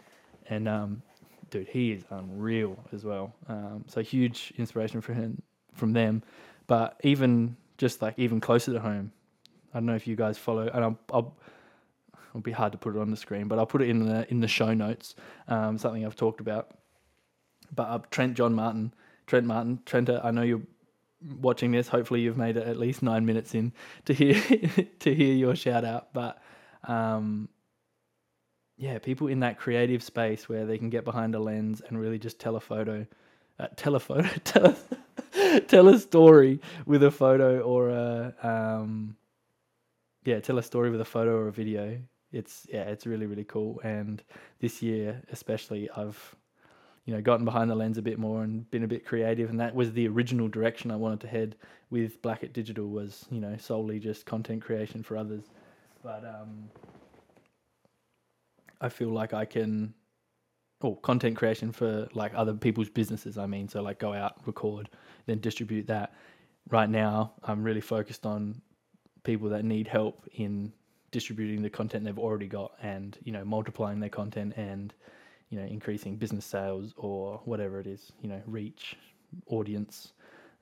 and 0.49 0.69
um, 0.69 1.03
dude, 1.51 1.69
he 1.69 1.93
is 1.93 2.05
unreal 2.11 2.77
as 2.93 3.05
well. 3.05 3.33
Um, 3.49 3.85
so 3.87 4.03
huge 4.03 4.53
inspiration 4.57 5.01
for 5.01 5.15
him 5.15 5.41
from 5.75 5.93
them. 5.93 6.23
But 6.67 6.99
even 7.03 7.57
just 7.79 8.03
like 8.03 8.15
even 8.19 8.41
closer 8.41 8.73
to 8.73 8.81
home, 8.81 9.13
I 9.73 9.79
don't 9.79 9.87
know 9.87 9.95
if 9.95 10.07
you 10.07 10.17
guys 10.17 10.39
follow, 10.39 10.69
and 10.69 10.85
I'll, 10.85 10.99
I'll 11.13 11.37
it'll 12.31 12.41
be 12.41 12.53
hard 12.53 12.73
to 12.73 12.79
put 12.79 12.97
it 12.97 13.01
on 13.01 13.11
the 13.11 13.17
screen, 13.17 13.49
but 13.49 13.59
I'll 13.59 13.67
put 13.67 13.83
it 13.83 13.89
in 13.89 14.07
the 14.07 14.31
in 14.31 14.41
the 14.41 14.49
show 14.49 14.73
notes. 14.73 15.15
Um, 15.49 15.79
something 15.79 16.05
I've 16.05 16.17
talked 16.17 16.41
about. 16.41 16.71
But 17.75 17.85
uh, 17.85 17.99
Trent 18.11 18.35
John 18.35 18.55
Martin, 18.55 18.93
Trent 19.27 19.47
Martin, 19.47 19.81
Trent, 19.87 20.11
I 20.11 20.31
know 20.31 20.43
you're 20.43 20.63
watching 21.41 21.73
this. 21.73 21.89
Hopefully, 21.89 22.21
you've 22.21 22.37
made 22.37 22.57
it 22.57 22.67
at 22.67 22.79
least 22.79 23.03
nine 23.03 23.25
minutes 23.25 23.55
in 23.55 23.73
to 24.07 24.15
hear 24.15 24.35
to 25.01 25.15
hear 25.15 25.35
your 25.35 25.57
shout 25.57 25.85
out. 25.85 26.13
But 26.13 26.43
um, 26.85 27.49
yeah, 28.77 28.99
people 28.99 29.29
in 29.29 29.41
that 29.41 29.59
creative 29.59 30.03
space 30.03 30.49
where 30.49 30.67
they 30.67 30.79
can 30.79 30.91
get 30.91 31.05
behind 31.05 31.35
a 31.35 31.39
lens 31.39 31.83
and 31.87 31.99
really 32.01 32.19
just 32.19 32.39
tell 32.39 32.57
a 32.57 32.61
photo, 32.61 33.07
uh, 33.59 33.69
tell 33.77 33.95
a 33.95 34.01
photo, 34.01 34.29
tell 34.45 34.77
tell 35.69 35.89
a 35.89 35.99
story 35.99 36.61
with 36.87 37.03
a 37.03 37.11
photo 37.11 37.61
or 37.61 37.91
a 37.91 38.35
um, 38.43 39.17
yeah, 40.25 40.41
tell 40.41 40.59
a 40.59 40.63
story 40.63 40.91
with 40.91 41.01
a 41.01 41.05
photo 41.05 41.37
or 41.37 41.49
a 41.49 41.53
video. 41.53 41.99
It's 42.33 42.67
yeah, 42.73 42.83
it's 42.83 43.07
really 43.07 43.27
really 43.27 43.45
cool. 43.45 43.81
And 43.83 44.23
this 44.61 44.83
year 44.83 45.23
especially, 45.31 45.91
I've 45.91 46.35
you 47.05 47.15
know 47.15 47.21
gotten 47.21 47.45
behind 47.45 47.71
the 47.71 47.75
lens 47.75 47.99
a 47.99 48.03
bit 48.03 48.19
more 48.19 48.43
and 48.43 48.71
been 48.71 48.85
a 48.85 48.89
bit 48.89 49.05
creative. 49.05 49.51
And 49.51 49.61
that 49.61 49.75
was 49.75 49.93
the 49.93 50.09
original 50.09 50.49
direction 50.49 50.91
I 50.91 50.97
wanted 50.97 51.21
to 51.21 51.29
head 51.29 51.57
with 51.91 52.23
Blackett 52.23 52.53
Digital 52.53 52.89
was 52.89 53.27
you 53.31 53.41
know 53.41 53.57
solely 53.59 53.99
just 53.99 54.27
content 54.27 54.63
creation 54.63 55.03
for 55.03 55.17
others. 55.17 55.45
But 56.03 56.25
um, 56.25 56.69
I 58.81 58.89
feel 58.89 59.11
like 59.11 59.35
I 59.35 59.45
can 59.45 59.95
or 60.85 60.97
content 60.99 61.37
creation 61.37 61.73
for 61.73 62.09
like 62.15 62.33
other 62.35 62.55
people's 62.55 62.91
businesses. 62.91 63.39
I 63.39 63.47
mean, 63.47 63.69
so 63.69 63.83
like 63.83 63.99
go 64.01 64.13
out, 64.15 64.37
record, 64.47 64.91
then 65.27 65.41
distribute 65.41 65.87
that. 65.89 66.15
right 66.71 66.91
now 66.91 67.33
I'm 67.45 67.63
really 67.65 67.81
focused 67.81 68.27
on 68.27 68.63
people 69.25 69.51
that 69.51 69.65
need 69.65 69.89
help 69.89 70.29
in 70.35 70.73
distributing 71.11 71.63
the 71.63 71.71
content 71.71 72.05
they've 72.05 72.19
already 72.19 72.49
got 72.49 72.73
and 72.83 73.19
you 73.25 73.33
know 73.33 73.45
multiplying 73.45 74.01
their 74.01 74.11
content 74.11 74.55
and 74.57 74.95
you 75.51 75.59
know 75.59 75.67
increasing 75.67 76.17
business 76.17 76.47
sales 76.47 76.95
or 76.97 77.41
whatever 77.45 77.81
it 77.81 77.87
is 77.87 78.13
you 78.23 78.29
know 78.29 78.43
reach 78.47 78.97
audience 79.49 80.13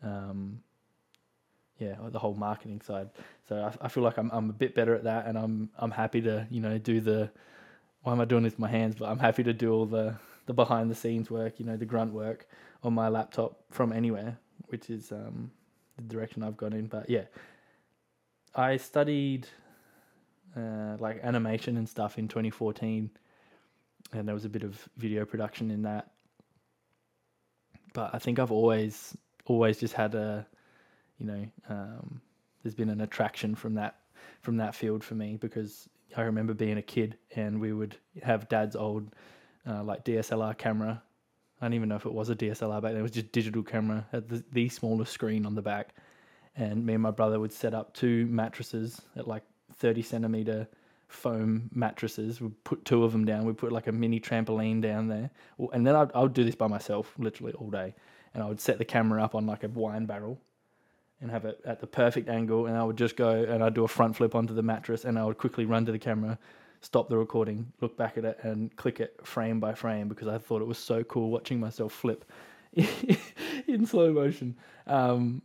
um, 0.02 0.60
yeah 1.78 1.96
the 2.10 2.18
whole 2.18 2.34
marketing 2.34 2.80
side 2.80 3.10
so 3.48 3.56
I, 3.56 3.86
I 3.86 3.88
feel 3.88 4.02
like 4.02 4.18
I'm, 4.18 4.30
I'm 4.32 4.50
a 4.50 4.54
bit 4.54 4.74
better 4.74 4.94
at 4.94 5.04
that 5.04 5.26
and 5.26 5.38
I'm 5.38 5.70
I'm 5.78 5.90
happy 5.92 6.20
to 6.22 6.46
you 6.50 6.60
know 6.60 6.78
do 6.78 7.00
the 7.00 7.30
why 8.02 8.12
am 8.12 8.20
I 8.20 8.24
doing 8.24 8.42
this 8.42 8.52
with 8.54 8.60
my 8.60 8.68
hands 8.68 8.96
but 8.98 9.08
I'm 9.08 9.18
happy 9.18 9.42
to 9.44 9.52
do 9.52 9.72
all 9.72 9.86
the 9.86 10.16
the 10.46 10.52
behind 10.52 10.90
the 10.90 10.94
scenes 10.94 11.30
work 11.30 11.60
you 11.60 11.66
know 11.66 11.76
the 11.76 11.86
grunt 11.86 12.12
work 12.12 12.46
on 12.82 12.94
my 12.94 13.08
laptop 13.08 13.60
from 13.70 13.92
anywhere 13.92 14.38
which 14.68 14.90
is 14.90 15.12
um, 15.12 15.50
the 15.96 16.02
direction 16.02 16.42
I've 16.42 16.56
gone 16.56 16.72
in 16.72 16.86
but 16.86 17.08
yeah 17.08 17.24
I 18.54 18.78
studied 18.78 19.46
uh, 20.56 20.96
like 20.98 21.20
animation 21.22 21.76
and 21.76 21.88
stuff 21.88 22.18
in 22.18 22.28
2014, 22.28 23.10
and 24.12 24.28
there 24.28 24.34
was 24.34 24.44
a 24.44 24.48
bit 24.48 24.64
of 24.64 24.88
video 24.96 25.24
production 25.24 25.70
in 25.70 25.82
that. 25.82 26.10
But 27.92 28.10
I 28.12 28.18
think 28.18 28.38
I've 28.38 28.52
always 28.52 29.16
always 29.46 29.78
just 29.78 29.94
had 29.94 30.14
a, 30.14 30.46
you 31.18 31.26
know, 31.26 31.46
um, 31.68 32.20
there's 32.62 32.74
been 32.74 32.88
an 32.88 33.00
attraction 33.00 33.54
from 33.54 33.74
that 33.74 33.96
from 34.42 34.56
that 34.56 34.74
field 34.74 35.04
for 35.04 35.14
me 35.14 35.36
because 35.36 35.88
I 36.16 36.22
remember 36.22 36.54
being 36.54 36.78
a 36.78 36.82
kid 36.82 37.16
and 37.34 37.60
we 37.60 37.72
would 37.72 37.96
have 38.22 38.48
dad's 38.48 38.76
old 38.76 39.14
uh, 39.66 39.82
like 39.82 40.04
DSLR 40.04 40.56
camera. 40.56 41.02
I 41.60 41.66
don't 41.66 41.74
even 41.74 41.88
know 41.88 41.96
if 41.96 42.06
it 42.06 42.12
was 42.12 42.30
a 42.30 42.36
DSLR 42.36 42.80
back 42.80 42.92
then. 42.92 43.00
It 43.00 43.02
was 43.02 43.10
just 43.10 43.32
digital 43.32 43.62
camera 43.62 44.06
at 44.12 44.28
the, 44.28 44.42
the 44.52 44.68
smallest 44.68 45.12
screen 45.12 45.44
on 45.44 45.54
the 45.54 45.62
back, 45.62 45.94
and 46.56 46.84
me 46.86 46.94
and 46.94 47.02
my 47.02 47.10
brother 47.10 47.38
would 47.38 47.52
set 47.52 47.74
up 47.74 47.92
two 47.92 48.24
mattresses 48.26 49.02
at 49.14 49.28
like 49.28 49.42
30 49.76 50.02
centimeter 50.02 50.68
foam 51.08 51.68
mattresses. 51.74 52.40
We 52.40 52.48
put 52.64 52.84
two 52.84 53.04
of 53.04 53.12
them 53.12 53.24
down. 53.24 53.44
We 53.44 53.52
put 53.52 53.72
like 53.72 53.88
a 53.88 53.92
mini 53.92 54.20
trampoline 54.20 54.80
down 54.80 55.08
there. 55.08 55.30
And 55.72 55.86
then 55.86 55.94
I 55.96 56.20
would 56.20 56.32
do 56.32 56.44
this 56.44 56.54
by 56.54 56.68
myself 56.68 57.12
literally 57.18 57.52
all 57.54 57.70
day. 57.70 57.94
And 58.32 58.42
I 58.42 58.46
would 58.46 58.60
set 58.60 58.78
the 58.78 58.84
camera 58.84 59.22
up 59.22 59.34
on 59.34 59.46
like 59.46 59.64
a 59.64 59.68
wine 59.68 60.06
barrel 60.06 60.40
and 61.20 61.30
have 61.30 61.44
it 61.44 61.60
at 61.64 61.80
the 61.80 61.86
perfect 61.86 62.28
angle. 62.28 62.66
And 62.66 62.76
I 62.76 62.82
would 62.82 62.96
just 62.96 63.16
go 63.16 63.30
and 63.30 63.62
I'd 63.62 63.74
do 63.74 63.84
a 63.84 63.88
front 63.88 64.16
flip 64.16 64.34
onto 64.34 64.54
the 64.54 64.62
mattress 64.62 65.04
and 65.04 65.18
I 65.18 65.24
would 65.24 65.38
quickly 65.38 65.64
run 65.64 65.84
to 65.86 65.92
the 65.92 65.98
camera, 65.98 66.38
stop 66.80 67.08
the 67.08 67.18
recording, 67.18 67.72
look 67.80 67.96
back 67.96 68.16
at 68.16 68.24
it 68.24 68.38
and 68.42 68.74
click 68.76 69.00
it 69.00 69.14
frame 69.26 69.60
by 69.60 69.74
frame 69.74 70.08
because 70.08 70.28
I 70.28 70.38
thought 70.38 70.62
it 70.62 70.68
was 70.68 70.78
so 70.78 71.04
cool 71.04 71.30
watching 71.30 71.60
myself 71.60 71.92
flip 71.92 72.24
in 73.66 73.86
slow 73.86 74.12
motion. 74.12 74.56
Um, 74.86 75.42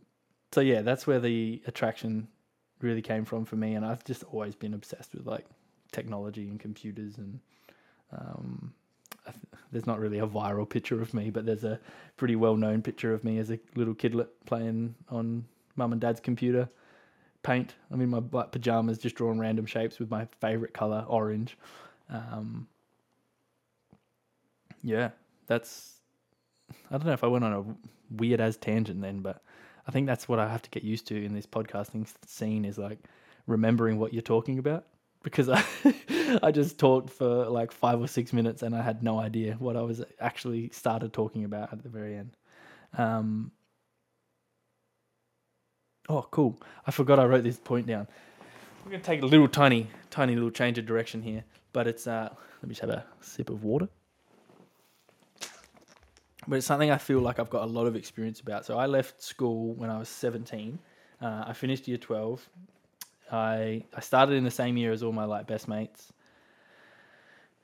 so 0.52 0.60
yeah, 0.60 0.82
that's 0.82 1.06
where 1.06 1.20
the 1.20 1.62
attraction 1.66 2.28
really 2.80 3.02
came 3.02 3.24
from 3.24 3.44
for 3.44 3.56
me. 3.56 3.74
And 3.74 3.84
I've 3.84 4.04
just 4.04 4.24
always 4.24 4.54
been 4.54 4.74
obsessed 4.74 5.14
with 5.14 5.26
like 5.26 5.44
technology 5.92 6.48
and 6.48 6.58
computers 6.58 7.18
and 7.18 7.40
um, 8.12 8.72
th- 9.24 9.36
there's 9.72 9.86
not 9.86 9.98
really 9.98 10.20
a 10.20 10.26
viral 10.26 10.68
picture 10.68 11.02
of 11.02 11.12
me, 11.12 11.28
but 11.28 11.44
there's 11.44 11.64
a 11.64 11.78
pretty 12.16 12.36
well 12.36 12.56
known 12.56 12.80
picture 12.80 13.12
of 13.12 13.24
me 13.24 13.38
as 13.38 13.50
a 13.50 13.58
little 13.74 13.94
kidlet 13.94 14.28
playing 14.46 14.94
on 15.10 15.44
mum 15.76 15.92
and 15.92 16.00
dad's 16.00 16.20
computer. 16.20 16.68
Paint. 17.42 17.74
I'm 17.90 18.00
in 18.00 18.10
my 18.10 18.20
black 18.20 18.50
pajamas, 18.50 18.98
just 18.98 19.14
drawing 19.14 19.38
random 19.38 19.66
shapes 19.66 19.98
with 19.98 20.10
my 20.10 20.26
favorite 20.40 20.74
color, 20.74 21.04
orange. 21.08 21.56
Um, 22.10 22.66
yeah, 24.82 25.10
that's. 25.46 26.00
I 26.90 26.96
don't 26.96 27.06
know 27.06 27.12
if 27.12 27.22
I 27.22 27.28
went 27.28 27.44
on 27.44 27.52
a 27.52 27.64
weird 28.16 28.40
as 28.40 28.56
tangent 28.56 29.00
then, 29.00 29.20
but 29.20 29.42
I 29.86 29.92
think 29.92 30.06
that's 30.06 30.28
what 30.28 30.38
I 30.38 30.48
have 30.48 30.62
to 30.62 30.70
get 30.70 30.82
used 30.82 31.06
to 31.08 31.24
in 31.24 31.34
this 31.34 31.46
podcasting 31.46 32.08
scene 32.26 32.64
is 32.64 32.78
like 32.78 32.98
remembering 33.46 33.98
what 33.98 34.12
you're 34.12 34.22
talking 34.22 34.58
about 34.58 34.84
because 35.22 35.48
I 35.48 35.64
I 36.42 36.50
just 36.50 36.78
talked 36.78 37.10
for 37.10 37.46
like 37.46 37.72
five 37.72 38.00
or 38.00 38.08
six 38.08 38.32
minutes 38.32 38.62
and 38.62 38.74
I 38.74 38.82
had 38.82 39.02
no 39.02 39.18
idea 39.18 39.54
what 39.58 39.76
I 39.76 39.82
was 39.82 40.02
actually 40.20 40.70
started 40.70 41.12
talking 41.12 41.44
about 41.44 41.72
at 41.72 41.82
the 41.82 41.88
very 41.88 42.16
end. 42.16 42.36
Um, 42.98 43.52
oh, 46.08 46.26
cool! 46.30 46.58
I 46.86 46.90
forgot 46.90 47.18
I 47.18 47.24
wrote 47.24 47.44
this 47.44 47.58
point 47.58 47.86
down. 47.86 48.06
We're 48.84 48.92
gonna 48.92 49.02
take 49.02 49.22
a 49.22 49.26
little 49.26 49.48
tiny, 49.48 49.88
tiny 50.10 50.34
little 50.34 50.50
change 50.50 50.78
of 50.78 50.86
direction 50.86 51.22
here, 51.22 51.44
but 51.72 51.86
it's 51.86 52.06
uh, 52.06 52.28
let 52.30 52.62
me 52.62 52.70
just 52.70 52.80
have 52.80 52.90
a 52.90 53.04
sip 53.20 53.50
of 53.50 53.64
water 53.64 53.88
but 56.48 56.56
it's 56.56 56.66
something 56.66 56.90
I 56.90 56.98
feel 56.98 57.20
like 57.20 57.38
I've 57.38 57.50
got 57.50 57.64
a 57.64 57.66
lot 57.66 57.86
of 57.86 57.96
experience 57.96 58.40
about. 58.40 58.64
So 58.64 58.78
I 58.78 58.86
left 58.86 59.22
school 59.22 59.74
when 59.74 59.90
I 59.90 59.98
was 59.98 60.08
17. 60.08 60.78
Uh, 61.20 61.44
I 61.46 61.52
finished 61.52 61.88
year 61.88 61.98
12. 61.98 62.48
I 63.32 63.82
I 63.94 64.00
started 64.00 64.34
in 64.34 64.44
the 64.44 64.50
same 64.50 64.76
year 64.76 64.92
as 64.92 65.02
all 65.02 65.12
my 65.12 65.24
like 65.24 65.48
best 65.48 65.66
mates, 65.66 66.12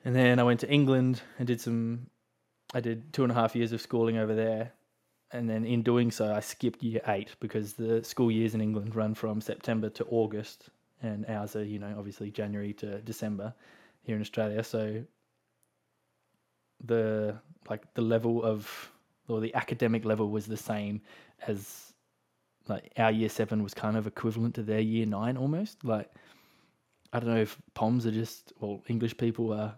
and 0.03 0.13
then 0.13 0.37
I 0.37 0.43
went 0.43 0.59
to 0.59 0.69
England 0.69 1.21
and 1.39 1.47
did 1.47 1.61
some. 1.61 2.07
I 2.73 2.81
did 2.81 3.13
two 3.13 3.23
and 3.23 3.31
a 3.31 3.35
half 3.35 3.55
years 3.55 3.71
of 3.71 3.79
schooling 3.79 4.17
over 4.17 4.35
there, 4.35 4.73
and 5.33 5.49
then 5.49 5.65
in 5.65 5.81
doing 5.81 6.11
so, 6.11 6.31
I 6.31 6.39
skipped 6.39 6.83
year 6.83 7.01
eight 7.07 7.35
because 7.39 7.73
the 7.73 8.03
school 8.03 8.31
years 8.31 8.53
in 8.53 8.61
England 8.61 8.95
run 8.95 9.15
from 9.15 9.41
September 9.41 9.89
to 9.89 10.05
August, 10.05 10.69
and 11.01 11.25
ours 11.27 11.55
are 11.55 11.63
you 11.63 11.79
know 11.79 11.93
obviously 11.97 12.31
January 12.31 12.73
to 12.73 12.99
December 13.01 13.53
here 14.03 14.15
in 14.15 14.21
Australia. 14.21 14.63
So 14.63 15.03
the 16.85 17.35
like 17.69 17.91
the 17.95 18.01
level 18.01 18.43
of 18.43 18.91
or 19.27 19.41
the 19.41 19.53
academic 19.55 20.05
level 20.05 20.29
was 20.29 20.45
the 20.45 20.57
same 20.57 21.01
as 21.47 21.93
like 22.67 22.91
our 22.97 23.11
year 23.11 23.29
seven 23.29 23.63
was 23.63 23.73
kind 23.73 23.97
of 23.97 24.05
equivalent 24.05 24.53
to 24.55 24.63
their 24.63 24.79
year 24.79 25.07
nine 25.07 25.35
almost. 25.35 25.83
Like 25.83 26.11
I 27.11 27.19
don't 27.19 27.29
know 27.29 27.41
if 27.41 27.57
POMs 27.75 28.05
are 28.05 28.11
just 28.11 28.53
well 28.59 28.81
English 28.87 29.17
people 29.17 29.51
are 29.51 29.75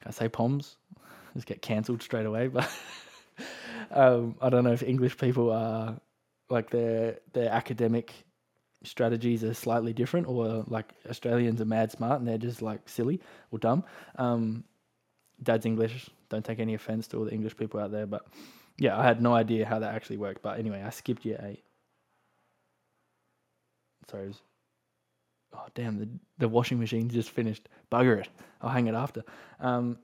can 0.00 0.08
I 0.08 0.10
say 0.10 0.28
POMs? 0.28 0.76
Just 1.34 1.46
get 1.46 1.62
cancelled 1.62 2.00
straight 2.00 2.26
away, 2.26 2.46
but 2.46 2.70
um, 3.94 4.36
I 4.40 4.50
don't 4.50 4.64
know 4.64 4.72
if 4.72 4.82
English 4.82 5.16
people 5.16 5.50
are 5.50 5.96
like 6.50 6.70
their 6.70 7.18
their 7.32 7.50
academic 7.50 8.12
strategies 8.82 9.42
are 9.42 9.54
slightly 9.54 9.92
different 9.92 10.26
or 10.26 10.64
like 10.68 10.92
Australians 11.08 11.60
are 11.60 11.64
mad 11.64 11.90
smart 11.90 12.18
and 12.18 12.28
they're 12.28 12.36
just 12.38 12.60
like 12.60 12.86
silly 12.88 13.20
or 13.50 13.58
dumb. 13.58 13.84
Um, 14.16 14.64
dad's 15.42 15.64
English, 15.64 16.10
don't 16.28 16.44
take 16.44 16.58
any 16.58 16.74
offense 16.74 17.06
to 17.08 17.18
all 17.18 17.24
the 17.24 17.32
English 17.32 17.56
people 17.56 17.80
out 17.80 17.92
there, 17.92 18.06
but 18.06 18.26
yeah, 18.78 18.98
I 18.98 19.04
had 19.04 19.22
no 19.22 19.32
idea 19.34 19.64
how 19.64 19.78
that 19.78 19.94
actually 19.94 20.18
worked. 20.18 20.42
But 20.42 20.58
anyway, 20.58 20.82
I 20.84 20.90
skipped 20.90 21.24
year 21.24 21.40
eight. 21.44 21.64
Sorry. 24.10 24.28
Was, 24.28 24.42
oh 25.54 25.66
damn, 25.74 25.98
the 25.98 26.08
the 26.38 26.48
washing 26.48 26.78
machine 26.78 27.08
just 27.08 27.30
finished. 27.30 27.68
Bugger 27.90 28.20
it. 28.20 28.28
I'll 28.60 28.70
hang 28.70 28.86
it 28.86 28.94
after. 28.94 29.22
Um, 29.60 29.98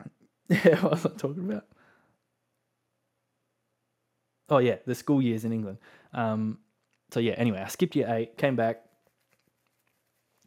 yeah, 0.48 0.80
what 0.80 0.92
was 0.92 1.06
I 1.06 1.10
talking 1.10 1.50
about? 1.50 1.66
Oh 4.52 4.58
yeah, 4.58 4.76
the 4.84 4.94
school 4.94 5.22
years 5.22 5.46
in 5.46 5.52
England. 5.52 5.78
Um, 6.12 6.58
so 7.10 7.20
yeah, 7.20 7.32
anyway, 7.38 7.62
I 7.64 7.68
skipped 7.68 7.96
year 7.96 8.06
eight, 8.10 8.36
came 8.36 8.54
back, 8.54 8.82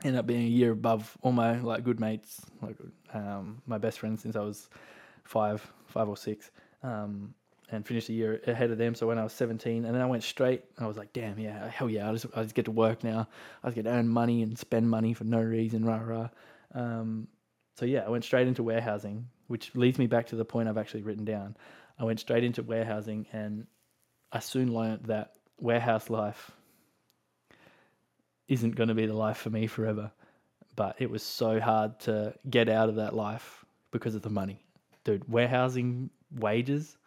ended 0.03 0.19
up 0.19 0.27
being 0.27 0.43
a 0.43 0.47
year 0.47 0.73
above 0.73 1.17
all 1.23 1.31
my 1.31 1.59
like 1.59 1.83
good 1.83 1.99
mates, 1.99 2.39
like 2.61 2.77
um, 3.15 3.63
my 3.65 3.79
best 3.79 3.97
friends 3.97 4.21
since 4.21 4.35
I 4.35 4.41
was 4.41 4.69
five, 5.23 5.67
five 5.87 6.07
or 6.07 6.15
six, 6.15 6.51
um, 6.83 7.33
and 7.71 7.83
finished 7.83 8.09
a 8.09 8.13
year 8.13 8.41
ahead 8.45 8.69
of 8.69 8.77
them. 8.77 8.93
So 8.93 9.07
when 9.07 9.17
I 9.17 9.23
was 9.23 9.33
seventeen, 9.33 9.85
and 9.85 9.95
then 9.95 10.03
I 10.03 10.05
went 10.05 10.23
straight. 10.23 10.61
I 10.77 10.85
was 10.85 10.97
like, 10.97 11.11
damn, 11.11 11.39
yeah, 11.39 11.67
hell 11.69 11.89
yeah, 11.89 12.07
I 12.07 12.11
just 12.11 12.27
I 12.35 12.43
just 12.43 12.53
get 12.53 12.65
to 12.65 12.71
work 12.71 13.03
now. 13.03 13.27
I 13.63 13.69
just 13.69 13.75
get 13.75 13.85
to 13.85 13.89
earn 13.89 14.07
money 14.07 14.43
and 14.43 14.55
spend 14.55 14.87
money 14.87 15.15
for 15.15 15.23
no 15.23 15.41
reason, 15.41 15.83
rah 15.83 15.99
rah. 15.99 16.29
Um, 16.75 17.27
so 17.73 17.87
yeah, 17.87 18.03
I 18.05 18.09
went 18.09 18.23
straight 18.23 18.47
into 18.47 18.61
warehousing, 18.61 19.27
which 19.47 19.73
leads 19.73 19.97
me 19.97 20.05
back 20.05 20.27
to 20.27 20.35
the 20.35 20.45
point 20.45 20.69
I've 20.69 20.77
actually 20.77 21.01
written 21.01 21.25
down. 21.25 21.57
I 21.97 22.03
went 22.03 22.19
straight 22.19 22.43
into 22.43 22.61
warehousing, 22.61 23.25
and 23.33 23.65
I 24.35 24.39
soon 24.39 24.73
learned 24.73 25.05
that 25.05 25.31
warehouse 25.61 26.09
life 26.09 26.51
isn't 28.49 28.75
going 28.75 28.89
to 28.89 28.93
be 28.93 29.05
the 29.05 29.13
life 29.13 29.37
for 29.37 29.49
me 29.49 29.65
forever. 29.65 30.11
But 30.75 30.97
it 30.99 31.09
was 31.09 31.23
so 31.23 31.61
hard 31.61 32.01
to 32.01 32.33
get 32.49 32.67
out 32.67 32.89
of 32.89 32.95
that 32.95 33.15
life 33.15 33.63
because 33.91 34.13
of 34.13 34.23
the 34.23 34.29
money. 34.29 34.59
Dude, 35.05 35.31
warehousing 35.31 36.09
wages, 36.37 36.97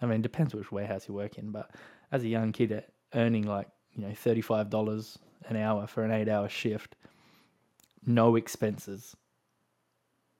I 0.00 0.06
mean, 0.06 0.22
depends 0.22 0.56
which 0.56 0.72
warehouse 0.72 1.06
you 1.06 1.14
work 1.14 1.38
in, 1.38 1.52
but 1.52 1.70
as 2.10 2.24
a 2.24 2.28
young 2.28 2.50
kid 2.50 2.84
earning 3.14 3.46
like, 3.46 3.68
you 3.92 4.02
know, 4.02 4.10
$35 4.10 5.18
an 5.50 5.56
hour 5.56 5.86
for 5.86 6.02
an 6.02 6.10
eight 6.10 6.28
hour 6.28 6.48
shift, 6.48 6.96
no 8.04 8.34
expenses. 8.34 9.14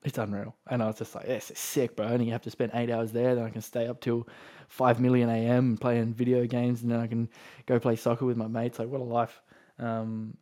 It's 0.05 0.19
unreal. 0.19 0.57
And 0.69 0.83
I 0.83 0.87
was 0.87 0.99
just 0.99 1.15
like, 1.15 1.27
yes, 1.29 1.51
it's 1.51 1.61
sick, 1.61 1.95
bro. 1.97 2.07
I 2.07 2.13
only 2.13 2.29
have 2.31 2.43
to 2.43 2.51
spend 2.51 2.73
eight 2.75 2.91
hours 2.91 3.13
there. 3.13 3.35
Then 3.35 3.45
I 3.45 3.51
can 3.51 3.63
stay 3.63 3.87
up 3.87 4.01
till 4.01 4.27
5 4.69 5.01
million 5.01 5.29
AM 5.29 5.77
playing 5.77 6.15
video 6.15 6.45
games. 6.47 6.83
And 6.83 6.91
then 6.91 6.99
I 6.99 7.07
can 7.07 7.29
go 7.67 7.79
play 7.79 7.95
soccer 7.95 8.25
with 8.25 8.37
my 8.37 8.49
mates. 8.49 8.79
Like, 8.79 8.89
what 8.89 9.01
a 9.01 9.05
life. 9.05 9.41
Um, 9.79 10.37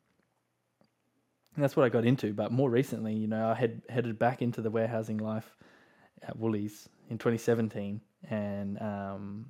that's 1.56 1.76
what 1.76 1.84
I 1.84 1.88
got 1.88 2.04
into. 2.04 2.32
But 2.32 2.52
more 2.52 2.70
recently, 2.70 3.14
you 3.14 3.26
know, 3.26 3.48
I 3.48 3.54
had 3.54 3.82
headed 3.88 4.18
back 4.18 4.42
into 4.42 4.62
the 4.62 4.70
warehousing 4.70 5.18
life 5.18 5.56
at 6.22 6.38
Woolies 6.38 6.88
in 7.08 7.18
2017, 7.18 8.00
and 8.28 8.80
um, 8.80 9.46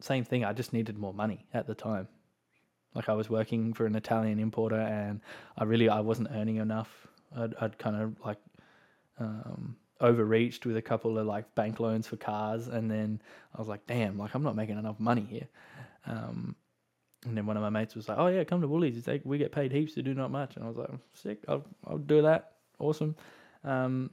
same 0.00 0.24
thing. 0.24 0.44
I 0.44 0.52
just 0.52 0.72
needed 0.72 0.98
more 0.98 1.14
money 1.14 1.46
at 1.52 1.66
the 1.66 1.74
time. 1.74 2.08
Like 2.94 3.08
I 3.08 3.14
was 3.14 3.30
working 3.30 3.72
for 3.72 3.86
an 3.86 3.94
Italian 3.94 4.38
importer, 4.38 4.80
and 4.80 5.20
I 5.56 5.64
really 5.64 5.88
I 5.88 6.00
wasn't 6.00 6.28
earning 6.32 6.56
enough. 6.56 7.08
I'd, 7.36 7.54
I'd 7.60 7.78
kind 7.78 7.96
of 7.96 8.16
like 8.24 8.38
um, 9.18 9.76
overreached 10.00 10.66
with 10.66 10.76
a 10.76 10.82
couple 10.82 11.18
of 11.18 11.26
like 11.26 11.54
bank 11.54 11.80
loans 11.80 12.06
for 12.06 12.16
cars, 12.16 12.68
and 12.68 12.90
then 12.90 13.20
I 13.54 13.58
was 13.58 13.68
like, 13.68 13.86
damn, 13.86 14.18
like 14.18 14.34
I'm 14.34 14.42
not 14.42 14.56
making 14.56 14.78
enough 14.78 14.98
money 14.98 15.26
here. 15.28 15.48
Um, 16.06 16.56
and 17.24 17.36
then 17.36 17.46
one 17.46 17.56
of 17.56 17.62
my 17.62 17.70
mates 17.70 17.94
was 17.94 18.08
like, 18.08 18.18
"Oh 18.18 18.26
yeah, 18.26 18.44
come 18.44 18.60
to 18.60 18.68
Woolies. 18.68 19.06
Like 19.06 19.22
we 19.24 19.38
get 19.38 19.52
paid 19.52 19.70
heaps 19.70 19.94
to 19.94 20.02
do 20.02 20.14
not 20.14 20.30
much." 20.30 20.56
And 20.56 20.64
I 20.64 20.68
was 20.68 20.76
like, 20.76 20.90
"Sick. 21.14 21.44
I'll 21.48 21.64
I'll 21.86 21.98
do 21.98 22.22
that. 22.22 22.52
Awesome." 22.78 23.14
Um, 23.64 24.10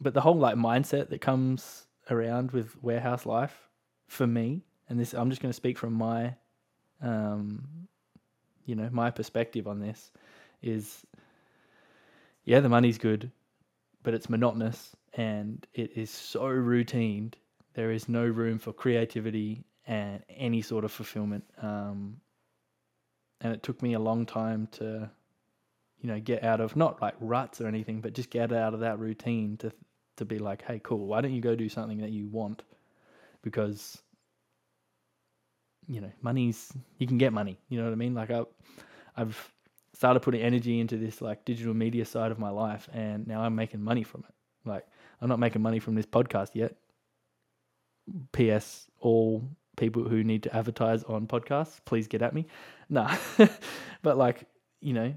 but 0.00 0.14
the 0.14 0.20
whole 0.20 0.36
like 0.36 0.56
mindset 0.56 1.08
that 1.08 1.20
comes 1.20 1.86
around 2.10 2.52
with 2.52 2.80
warehouse 2.82 3.26
life 3.26 3.68
for 4.06 4.26
me, 4.26 4.62
and 4.88 4.98
this 4.98 5.14
I'm 5.14 5.30
just 5.30 5.42
going 5.42 5.50
to 5.50 5.56
speak 5.56 5.78
from 5.78 5.94
my, 5.94 6.34
um, 7.02 7.66
you 8.66 8.76
know, 8.76 8.88
my 8.92 9.10
perspective 9.10 9.66
on 9.66 9.80
this, 9.80 10.12
is, 10.62 11.04
yeah, 12.44 12.60
the 12.60 12.68
money's 12.68 12.98
good, 12.98 13.30
but 14.04 14.14
it's 14.14 14.30
monotonous 14.30 14.94
and 15.14 15.66
it 15.74 15.96
is 15.96 16.10
so 16.10 16.46
routine. 16.46 17.34
There 17.74 17.90
is 17.90 18.08
no 18.08 18.24
room 18.24 18.60
for 18.60 18.72
creativity 18.72 19.64
and 19.86 20.22
any 20.28 20.62
sort 20.62 20.84
of 20.84 20.92
fulfillment. 20.92 21.44
Um, 21.60 22.18
and 23.40 23.52
it 23.52 23.62
took 23.62 23.82
me 23.82 23.94
a 23.94 23.98
long 23.98 24.26
time 24.26 24.68
to 24.72 25.10
you 26.00 26.08
know 26.08 26.20
get 26.20 26.44
out 26.44 26.60
of 26.60 26.76
not 26.76 27.00
like 27.00 27.14
ruts 27.20 27.60
or 27.60 27.66
anything 27.66 28.00
but 28.00 28.12
just 28.12 28.30
get 28.30 28.52
out 28.52 28.74
of 28.74 28.80
that 28.80 28.98
routine 28.98 29.56
to 29.56 29.72
to 30.16 30.24
be 30.24 30.38
like 30.38 30.62
hey 30.62 30.80
cool 30.82 31.06
why 31.06 31.20
don't 31.20 31.32
you 31.32 31.40
go 31.40 31.54
do 31.54 31.68
something 31.68 31.98
that 31.98 32.10
you 32.10 32.26
want 32.28 32.62
because 33.42 34.02
you 35.88 36.00
know 36.00 36.12
money's 36.20 36.72
you 36.98 37.06
can 37.06 37.18
get 37.18 37.32
money 37.32 37.58
you 37.68 37.78
know 37.78 37.84
what 37.84 37.92
i 37.92 37.96
mean 37.96 38.14
like 38.14 38.30
i 38.30 38.42
i've 39.16 39.53
started 39.94 40.20
putting 40.20 40.42
energy 40.42 40.80
into 40.80 40.96
this 40.96 41.22
like 41.22 41.44
digital 41.44 41.72
media 41.72 42.04
side 42.04 42.30
of 42.30 42.38
my 42.38 42.50
life 42.50 42.88
and 42.92 43.26
now 43.26 43.40
i'm 43.40 43.54
making 43.54 43.82
money 43.82 44.02
from 44.02 44.24
it 44.28 44.68
like 44.68 44.86
i'm 45.20 45.28
not 45.28 45.38
making 45.38 45.62
money 45.62 45.78
from 45.78 45.94
this 45.94 46.06
podcast 46.06 46.50
yet 46.54 46.74
ps 48.32 48.86
all 49.00 49.48
people 49.76 50.04
who 50.04 50.22
need 50.24 50.42
to 50.44 50.56
advertise 50.56 51.02
on 51.04 51.26
podcasts, 51.26 51.80
please 51.84 52.08
get 52.08 52.22
at 52.22 52.34
me. 52.34 52.46
Nah, 52.88 53.16
but 54.02 54.16
like, 54.16 54.44
you 54.80 54.92
know, 54.92 55.14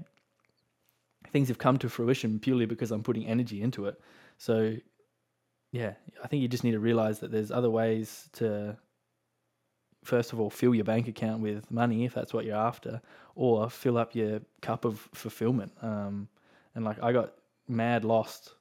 things 1.30 1.48
have 1.48 1.58
come 1.58 1.78
to 1.78 1.88
fruition 1.88 2.38
purely 2.38 2.66
because 2.66 2.90
I'm 2.90 3.02
putting 3.02 3.26
energy 3.26 3.62
into 3.62 3.86
it. 3.86 4.00
So, 4.38 4.76
yeah, 5.72 5.94
I 6.22 6.28
think 6.28 6.42
you 6.42 6.48
just 6.48 6.64
need 6.64 6.72
to 6.72 6.80
realize 6.80 7.20
that 7.20 7.30
there's 7.30 7.50
other 7.50 7.70
ways 7.70 8.28
to, 8.34 8.76
first 10.04 10.32
of 10.32 10.40
all, 10.40 10.50
fill 10.50 10.74
your 10.74 10.84
bank 10.84 11.08
account 11.08 11.40
with 11.40 11.70
money 11.70 12.04
if 12.04 12.14
that's 12.14 12.32
what 12.32 12.44
you're 12.44 12.56
after, 12.56 13.00
or 13.34 13.68
fill 13.70 13.98
up 13.98 14.14
your 14.14 14.40
cup 14.60 14.84
of 14.84 15.08
fulfillment. 15.12 15.72
Um, 15.82 16.28
and 16.74 16.84
like, 16.84 17.02
I 17.02 17.12
got 17.12 17.34
mad 17.68 18.04
lost 18.04 18.54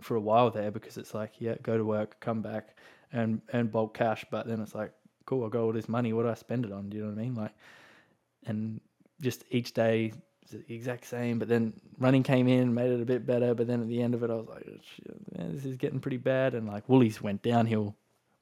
for 0.00 0.16
a 0.16 0.20
while 0.20 0.50
there 0.50 0.70
because 0.70 0.96
it's 0.96 1.14
like, 1.14 1.32
yeah, 1.38 1.56
go 1.62 1.76
to 1.76 1.84
work, 1.84 2.18
come 2.20 2.42
back, 2.42 2.76
and 3.12 3.40
earn 3.52 3.66
bulk 3.68 3.94
cash. 3.94 4.24
But 4.30 4.46
then 4.46 4.60
it's 4.60 4.74
like, 4.74 4.92
cool, 5.26 5.44
I 5.44 5.48
got 5.48 5.62
all 5.62 5.72
this 5.72 5.88
money. 5.88 6.12
What 6.12 6.22
do 6.22 6.30
I 6.30 6.34
spend 6.34 6.64
it 6.64 6.72
on? 6.72 6.88
Do 6.88 6.96
you 6.96 7.02
know 7.04 7.10
what 7.10 7.18
I 7.18 7.22
mean? 7.22 7.34
Like, 7.34 7.52
and 8.46 8.80
just 9.20 9.44
each 9.50 9.74
day 9.74 10.12
the 10.50 10.62
exact 10.72 11.06
same. 11.06 11.38
But 11.38 11.48
then 11.48 11.72
running 11.98 12.22
came 12.22 12.48
in, 12.48 12.74
made 12.74 12.90
it 12.90 13.00
a 13.00 13.04
bit 13.04 13.26
better. 13.26 13.54
But 13.54 13.66
then 13.66 13.80
at 13.80 13.88
the 13.88 14.02
end 14.02 14.14
of 14.14 14.22
it, 14.22 14.30
I 14.30 14.34
was 14.34 14.48
like, 14.48 14.66
oh, 14.66 15.38
man, 15.38 15.54
this 15.54 15.64
is 15.64 15.76
getting 15.76 16.00
pretty 16.00 16.16
bad. 16.16 16.54
And 16.54 16.66
like 16.66 16.88
Woolies 16.88 17.22
went 17.22 17.42
downhill 17.42 17.94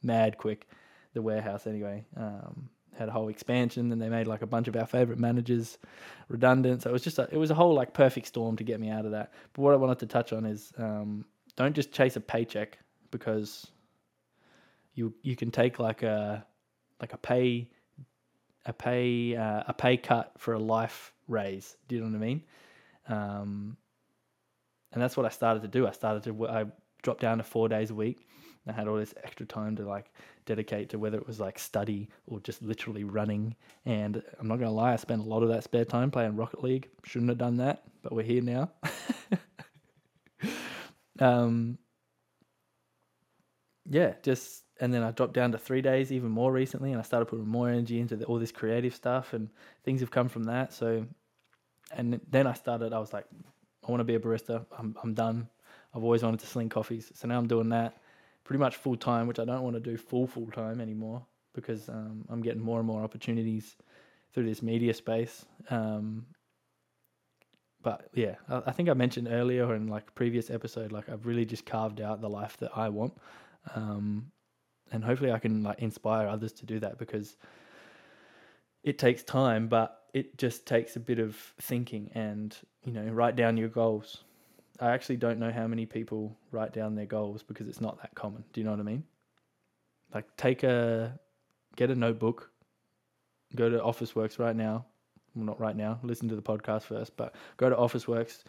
mad 0.03 0.39
quick. 0.39 0.69
The 1.15 1.23
warehouse 1.23 1.67
anyway 1.67 2.05
um, 2.17 2.69
had 2.97 3.09
a 3.09 3.13
whole 3.13 3.29
expansion, 3.29 3.93
and 3.93 4.01
they 4.01 4.09
made 4.09 4.27
like 4.27 4.43
a 4.43 4.47
bunch 4.47 4.69
of 4.69 4.77
our 4.77 4.87
favorite 4.87 5.19
managers 5.19 5.79
redundant. 6.29 6.83
So 6.83 6.91
it 6.91 6.93
was 6.93 7.03
just 7.03 7.19
a, 7.19 7.29
it 7.31 7.37
was 7.39 7.51
a 7.51 7.55
whole 7.55 7.75
like 7.75 7.95
perfect 7.95 8.27
storm 8.27 8.57
to 8.57 8.65
get 8.65 8.81
me 8.81 8.91
out 8.91 9.05
of 9.05 9.13
that. 9.13 9.33
But 9.53 9.63
what 9.63 9.73
I 9.73 9.77
wanted 9.77 9.99
to 10.01 10.07
touch 10.07 10.33
on 10.33 10.45
is 10.45 10.73
um, 10.79 11.25
don't 11.57 11.75
just 11.75 11.93
chase 11.93 12.17
a 12.17 12.21
paycheck 12.21 12.79
because 13.11 13.67
you 14.95 15.15
you 15.23 15.37
can 15.37 15.51
take 15.51 15.79
like 15.79 16.03
a 16.03 16.45
like 17.01 17.13
a 17.13 17.19
pay 17.19 17.69
a 18.67 18.73
pay 18.73 19.37
uh, 19.37 19.65
a 19.67 19.73
pay 19.73 19.97
cut 19.97 20.33
for 20.37 20.55
a 20.55 20.59
life 20.59 21.13
raise. 21.27 21.77
Do 21.89 21.97
you 21.97 22.03
know 22.03 22.09
what 22.09 22.17
I 22.17 22.27
mean? 22.27 22.43
Um, 23.09 23.77
and 24.93 25.03
that's 25.03 25.17
what 25.17 25.27
I 25.27 25.31
started 25.31 25.63
to 25.63 25.69
do. 25.69 25.87
I 25.87 25.93
started 25.93 26.23
to 26.25 26.49
I 26.49 26.67
dropped 27.03 27.21
down 27.21 27.39
to 27.39 27.45
four 27.45 27.69
days 27.69 27.91
a 27.91 27.95
week. 27.95 28.27
I 28.71 28.73
had 28.73 28.89
all 28.89 28.97
this 28.97 29.15
extra 29.23 29.47
time 29.47 29.77
to 29.77 29.87
like 29.87 30.13
dedicate 30.47 30.89
to 30.91 30.99
whether 30.99 31.19
it 31.19 31.27
was 31.27 31.41
like 31.41 31.59
study 31.59 32.09
or 32.27 32.41
just 32.41 32.63
literally 32.63 33.05
running. 33.05 33.55
And 33.85 34.23
I'm 34.39 34.49
not 34.49 34.59
gonna 34.59 34.73
lie, 34.73 34.93
I 34.93 34.97
spent 34.97 35.21
a 35.21 35.25
lot 35.25 35.43
of 35.43 35.49
that 35.51 35.65
spare 35.65 35.85
time 35.85 36.11
playing 36.11 36.37
Rocket 36.37 36.63
League. 36.63 36.89
Shouldn't 37.05 37.29
have 37.31 37.39
done 37.39 37.57
that, 37.59 37.85
but 38.03 38.13
we're 38.13 38.23
here 38.23 38.43
now. 38.43 38.71
um, 41.21 41.79
yeah, 43.89 44.15
just 44.23 44.65
and 44.81 44.93
then 44.95 45.03
I 45.03 45.11
dropped 45.11 45.35
down 45.35 45.53
to 45.53 45.59
three 45.59 45.83
days 45.83 46.13
even 46.13 46.31
more 46.31 46.53
recently, 46.53 46.93
and 46.93 47.01
I 47.01 47.03
started 47.03 47.27
putting 47.27 47.49
more 47.49 47.69
energy 47.69 48.01
into 48.01 48.17
the, 48.17 48.25
all 48.27 48.39
this 48.39 48.53
creative 48.53 48.95
stuff, 48.95 49.33
and 49.33 49.49
things 49.85 50.01
have 50.01 50.11
come 50.11 50.29
from 50.29 50.45
that. 50.45 50.73
So, 50.73 51.07
and 51.93 52.21
then 52.31 52.47
I 52.47 52.53
started. 52.53 52.93
I 52.93 52.99
was 52.99 53.13
like, 53.13 53.27
I 53.87 53.91
want 53.91 54.01
to 54.01 54.05
be 54.05 54.15
a 54.15 54.21
barista. 54.21 54.65
I'm 54.79 54.97
I'm 55.03 55.15
done. 55.15 55.49
I've 55.95 56.05
always 56.05 56.23
wanted 56.23 56.41
to 56.41 56.47
sling 56.47 56.69
coffees, 56.69 57.11
so 57.15 57.27
now 57.29 57.39
I'm 57.39 57.49
doing 57.49 57.71
that 57.71 57.97
pretty 58.49 58.59
much 58.59 58.77
full 58.77 58.97
time, 58.97 59.27
which 59.27 59.39
I 59.39 59.45
don't 59.45 59.61
want 59.61 59.77
to 59.77 59.81
do 59.81 59.99
full 59.99 60.27
full 60.27 60.47
time 60.47 60.81
anymore 60.81 61.27
because 61.55 61.87
um, 61.91 62.25
I'm 62.31 62.41
getting 62.41 62.63
more 62.63 62.79
and 62.79 62.87
more 62.87 63.03
opportunities 63.03 63.77
through 64.33 64.47
this 64.47 64.63
media 64.63 64.95
space. 64.95 65.45
Um, 65.69 66.25
but 67.83 68.09
yeah, 68.15 68.37
I, 68.49 68.73
think 68.73 68.89
I 68.89 68.95
mentioned 68.95 69.29
earlier 69.31 69.75
in 69.75 69.87
like 69.89 70.15
previous 70.15 70.49
episode, 70.49 70.93
like 70.93 71.11
I've 71.11 71.27
really 71.27 71.45
just 71.45 71.67
carved 71.67 72.01
out 72.01 72.23
the 72.23 72.31
life 72.31 72.57
that 72.57 72.71
I 72.75 72.89
want. 72.89 73.19
Um, 73.75 74.33
and 74.93 75.05
hopefully 75.05 75.31
I 75.31 75.39
can 75.41 75.63
like 75.63 75.81
inspire 75.81 76.27
others 76.27 76.53
to 76.55 76.65
do 76.65 76.81
that 76.81 76.97
because 76.97 77.37
it 78.83 78.99
takes 78.99 79.23
time, 79.23 79.69
but 79.69 80.05
it 80.15 80.39
just 80.39 80.65
takes 80.65 80.97
a 80.97 81.01
bit 81.01 81.19
of 81.19 81.37
thinking 81.61 82.11
and 82.15 82.57
you 82.83 82.93
know 82.93 83.05
write 83.13 83.37
down 83.37 83.59
your 83.59 83.69
goals. 83.69 84.25
I 84.81 84.91
actually 84.91 85.17
don't 85.17 85.39
know 85.39 85.51
how 85.51 85.67
many 85.67 85.87
people 85.87 86.37
write 86.53 86.73
down 86.73 86.95
their 86.95 87.07
goals 87.07 87.43
because 87.43 87.69
it's 87.69 87.81
not 87.81 88.01
that 88.01 88.15
common. 88.15 88.45
Do 88.53 88.61
you 88.61 88.65
know 88.65 88.71
what 88.71 88.81
I 88.81 88.85
mean? 88.85 89.05
Like 90.15 90.37
take 90.37 90.63
a 90.63 91.19
get 91.77 91.91
a 91.91 91.95
notebook, 91.95 92.51
go 93.55 93.69
to 93.69 93.79
Officeworks 93.79 94.39
right 94.39 94.57
now. 94.57 94.87
Well, 95.35 95.45
not 95.45 95.61
right 95.61 95.77
now. 95.77 95.99
Listen 96.03 96.29
to 96.29 96.37
the 96.37 96.43
podcast 96.43 96.83
first, 96.83 97.17
but 97.17 97.35
go 97.57 97.69
to 97.69 97.77
Officeworks. 97.77 98.45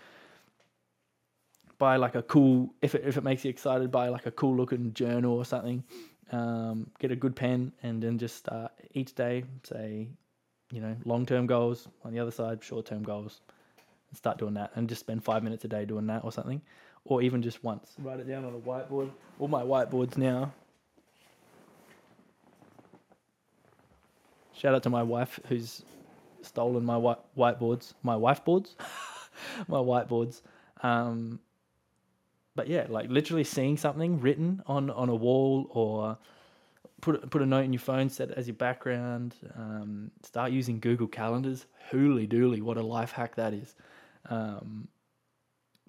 Buy 1.78 1.96
like 1.96 2.16
a 2.16 2.22
cool 2.24 2.74
if 2.82 2.96
it 2.96 3.04
if 3.06 3.18
it 3.18 3.24
makes 3.24 3.44
you 3.44 3.50
excited, 3.50 3.92
buy 3.92 4.10
like 4.10 4.26
a 4.26 4.32
cool 4.32 4.56
looking 4.56 4.94
journal 4.94 5.34
or 5.34 5.46
something 5.46 5.84
um, 6.32 6.90
get 7.00 7.12
a 7.12 7.16
good 7.16 7.36
pen, 7.36 7.72
and 7.84 8.02
then 8.02 8.18
just 8.18 8.36
start 8.36 8.72
each 8.94 9.16
day, 9.16 9.44
say, 9.64 10.08
you 10.72 10.82
know, 10.82 10.96
long 11.06 11.26
term 11.26 11.48
goals. 11.48 11.88
On 12.04 12.14
the 12.14 12.20
other 12.20 12.32
side, 12.32 12.64
short 12.64 12.86
term 12.86 13.04
goals. 13.04 13.42
And 14.10 14.18
start 14.18 14.38
doing 14.38 14.56
that, 14.56 14.72
and 14.76 14.90
just 14.90 15.02
spend 15.02 15.24
five 15.24 15.44
minutes 15.44 15.66
a 15.66 15.68
day 15.68 15.86
doing 15.86 16.08
that 16.08 16.24
or 16.24 16.32
something, 16.32 16.62
or 17.06 17.22
even 17.22 17.42
just 17.42 17.64
once. 17.64 17.94
Write 18.00 18.20
it 18.20 18.28
down 18.28 18.46
on 18.46 18.54
a 18.54 18.58
whiteboard. 18.58 19.12
All 19.40 19.48
my 19.48 19.62
whiteboards 19.62 20.18
now. 20.18 20.52
Shout 24.54 24.76
out 24.76 24.84
to 24.84 24.90
my 24.90 25.04
wife 25.04 25.40
who's 25.48 25.84
stolen 26.42 26.84
my 26.84 26.98
white 26.98 27.20
whiteboards, 27.38 27.94
my 28.04 28.16
wife 28.16 28.44
boards, 28.44 28.76
my 29.68 29.78
whiteboards. 29.78 30.42
Um, 30.82 31.40
but 32.56 32.68
yeah, 32.68 32.86
like 32.90 33.10
literally 33.10 33.44
seeing 33.44 33.78
something 33.78 34.20
written 34.20 34.62
on 34.66 34.90
on 34.90 35.08
a 35.08 35.16
wall 35.16 35.68
or 35.70 36.18
put 37.00 37.30
put 37.30 37.42
a 37.42 37.46
note 37.46 37.64
in 37.64 37.74
your 37.74 37.80
phone, 37.80 38.10
set 38.10 38.32
it 38.32 38.38
as 38.38 38.48
your 38.48 38.56
background. 38.56 39.36
Um, 39.56 40.12
start 40.24 40.52
using 40.52 40.80
Google 40.80 41.08
Calendars. 41.08 41.66
Hooly 41.92 42.28
dooly, 42.28 42.62
what 42.62 42.78
a 42.78 42.82
life 42.82 43.12
hack 43.12 43.36
that 43.36 43.54
is. 43.54 43.76
Um, 44.28 44.88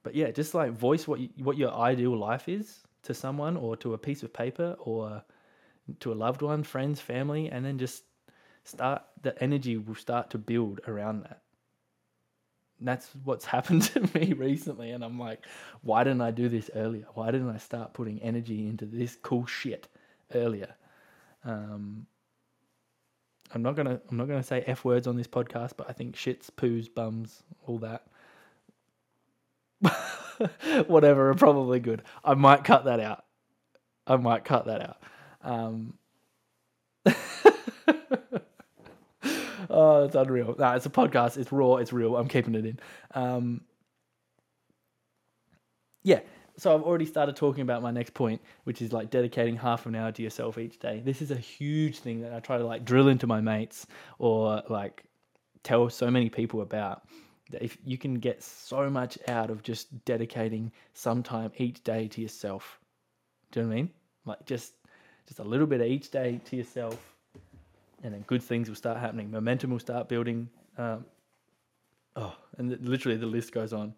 but 0.02 0.14
yeah, 0.14 0.30
just 0.30 0.54
like 0.54 0.72
voice 0.72 1.06
what 1.06 1.20
you, 1.20 1.28
what 1.38 1.56
your 1.56 1.72
ideal 1.72 2.16
life 2.16 2.48
is 2.48 2.80
to 3.02 3.14
someone 3.14 3.56
or 3.56 3.76
to 3.78 3.94
a 3.94 3.98
piece 3.98 4.22
of 4.22 4.32
paper 4.32 4.76
or 4.78 5.22
to 6.00 6.12
a 6.12 6.14
loved 6.14 6.42
one, 6.42 6.62
friends, 6.62 7.00
family, 7.00 7.50
and 7.50 7.64
then 7.64 7.78
just 7.78 8.04
start. 8.64 9.02
The 9.22 9.40
energy 9.42 9.76
will 9.76 9.94
start 9.94 10.30
to 10.30 10.38
build 10.38 10.80
around 10.86 11.22
that 11.24 11.42
that's 12.80 13.10
what's 13.24 13.44
happened 13.56 13.82
to 13.82 14.00
me 14.18 14.32
recently 14.32 14.90
and 14.90 15.04
i'm 15.04 15.18
like 15.18 15.44
why 15.82 16.04
didn't 16.04 16.20
i 16.20 16.30
do 16.30 16.48
this 16.48 16.70
earlier 16.74 17.04
why 17.14 17.30
didn't 17.30 17.50
i 17.50 17.58
start 17.58 17.92
putting 17.92 18.20
energy 18.22 18.66
into 18.66 18.84
this 18.84 19.16
cool 19.22 19.46
shit 19.46 19.88
earlier 20.34 20.74
um, 21.44 22.06
i'm 23.54 23.62
not 23.62 23.76
gonna 23.76 24.00
i'm 24.10 24.16
not 24.16 24.28
gonna 24.28 24.42
say 24.42 24.62
f 24.66 24.84
words 24.84 25.06
on 25.06 25.16
this 25.16 25.26
podcast 25.26 25.72
but 25.76 25.88
i 25.88 25.92
think 25.92 26.14
shits 26.14 26.50
poos 26.50 26.92
bums 26.92 27.42
all 27.66 27.78
that 27.78 28.06
whatever 30.86 31.30
are 31.30 31.34
probably 31.34 31.80
good 31.80 32.02
i 32.24 32.34
might 32.34 32.64
cut 32.64 32.84
that 32.84 33.00
out 33.00 33.24
i 34.06 34.16
might 34.16 34.44
cut 34.44 34.66
that 34.66 34.80
out 34.80 34.96
um, 35.42 35.94
oh, 39.70 40.04
it's 40.04 40.14
unreal. 40.14 40.54
Nah, 40.58 40.74
it's 40.74 40.86
a 40.86 40.90
podcast. 40.90 41.36
It's 41.36 41.52
raw. 41.52 41.76
It's 41.76 41.92
real. 41.92 42.16
I'm 42.16 42.28
keeping 42.28 42.54
it 42.54 42.66
in. 42.66 42.78
Um, 43.14 43.62
yeah. 46.02 46.20
So 46.56 46.74
I've 46.74 46.82
already 46.82 47.06
started 47.06 47.36
talking 47.36 47.62
about 47.62 47.82
my 47.82 47.90
next 47.90 48.12
point, 48.12 48.42
which 48.64 48.82
is 48.82 48.92
like 48.92 49.08
dedicating 49.10 49.56
half 49.56 49.86
an 49.86 49.94
hour 49.94 50.12
to 50.12 50.22
yourself 50.22 50.58
each 50.58 50.78
day. 50.78 51.00
This 51.02 51.22
is 51.22 51.30
a 51.30 51.36
huge 51.36 52.00
thing 52.00 52.20
that 52.20 52.34
I 52.34 52.40
try 52.40 52.58
to 52.58 52.66
like 52.66 52.84
drill 52.84 53.08
into 53.08 53.26
my 53.26 53.40
mates 53.40 53.86
or 54.18 54.62
like 54.68 55.04
tell 55.62 55.88
so 55.88 56.10
many 56.10 56.28
people 56.28 56.60
about. 56.60 57.02
If 57.52 57.78
you 57.84 57.98
can 57.98 58.14
get 58.14 58.42
so 58.42 58.90
much 58.90 59.18
out 59.28 59.50
of 59.50 59.62
just 59.62 60.04
dedicating 60.04 60.72
some 60.94 61.22
time 61.22 61.52
each 61.56 61.82
day 61.82 62.08
to 62.08 62.20
yourself. 62.20 62.78
Do 63.50 63.60
you 63.60 63.66
know 63.66 63.68
what 63.68 63.74
I 63.74 63.76
mean? 63.76 63.90
Like 64.26 64.46
just 64.46 64.74
just 65.26 65.40
a 65.40 65.44
little 65.44 65.66
bit 65.66 65.80
each 65.80 66.10
day 66.10 66.40
to 66.46 66.56
yourself, 66.56 66.98
and 68.02 68.12
then 68.14 68.22
good 68.26 68.42
things 68.42 68.68
will 68.68 68.76
start 68.76 68.98
happening. 68.98 69.30
Momentum 69.30 69.70
will 69.70 69.78
start 69.78 70.08
building. 70.08 70.48
Um, 70.78 71.04
oh, 72.16 72.36
and 72.58 72.78
literally 72.86 73.16
the 73.16 73.26
list 73.26 73.52
goes 73.52 73.72
on. 73.72 73.94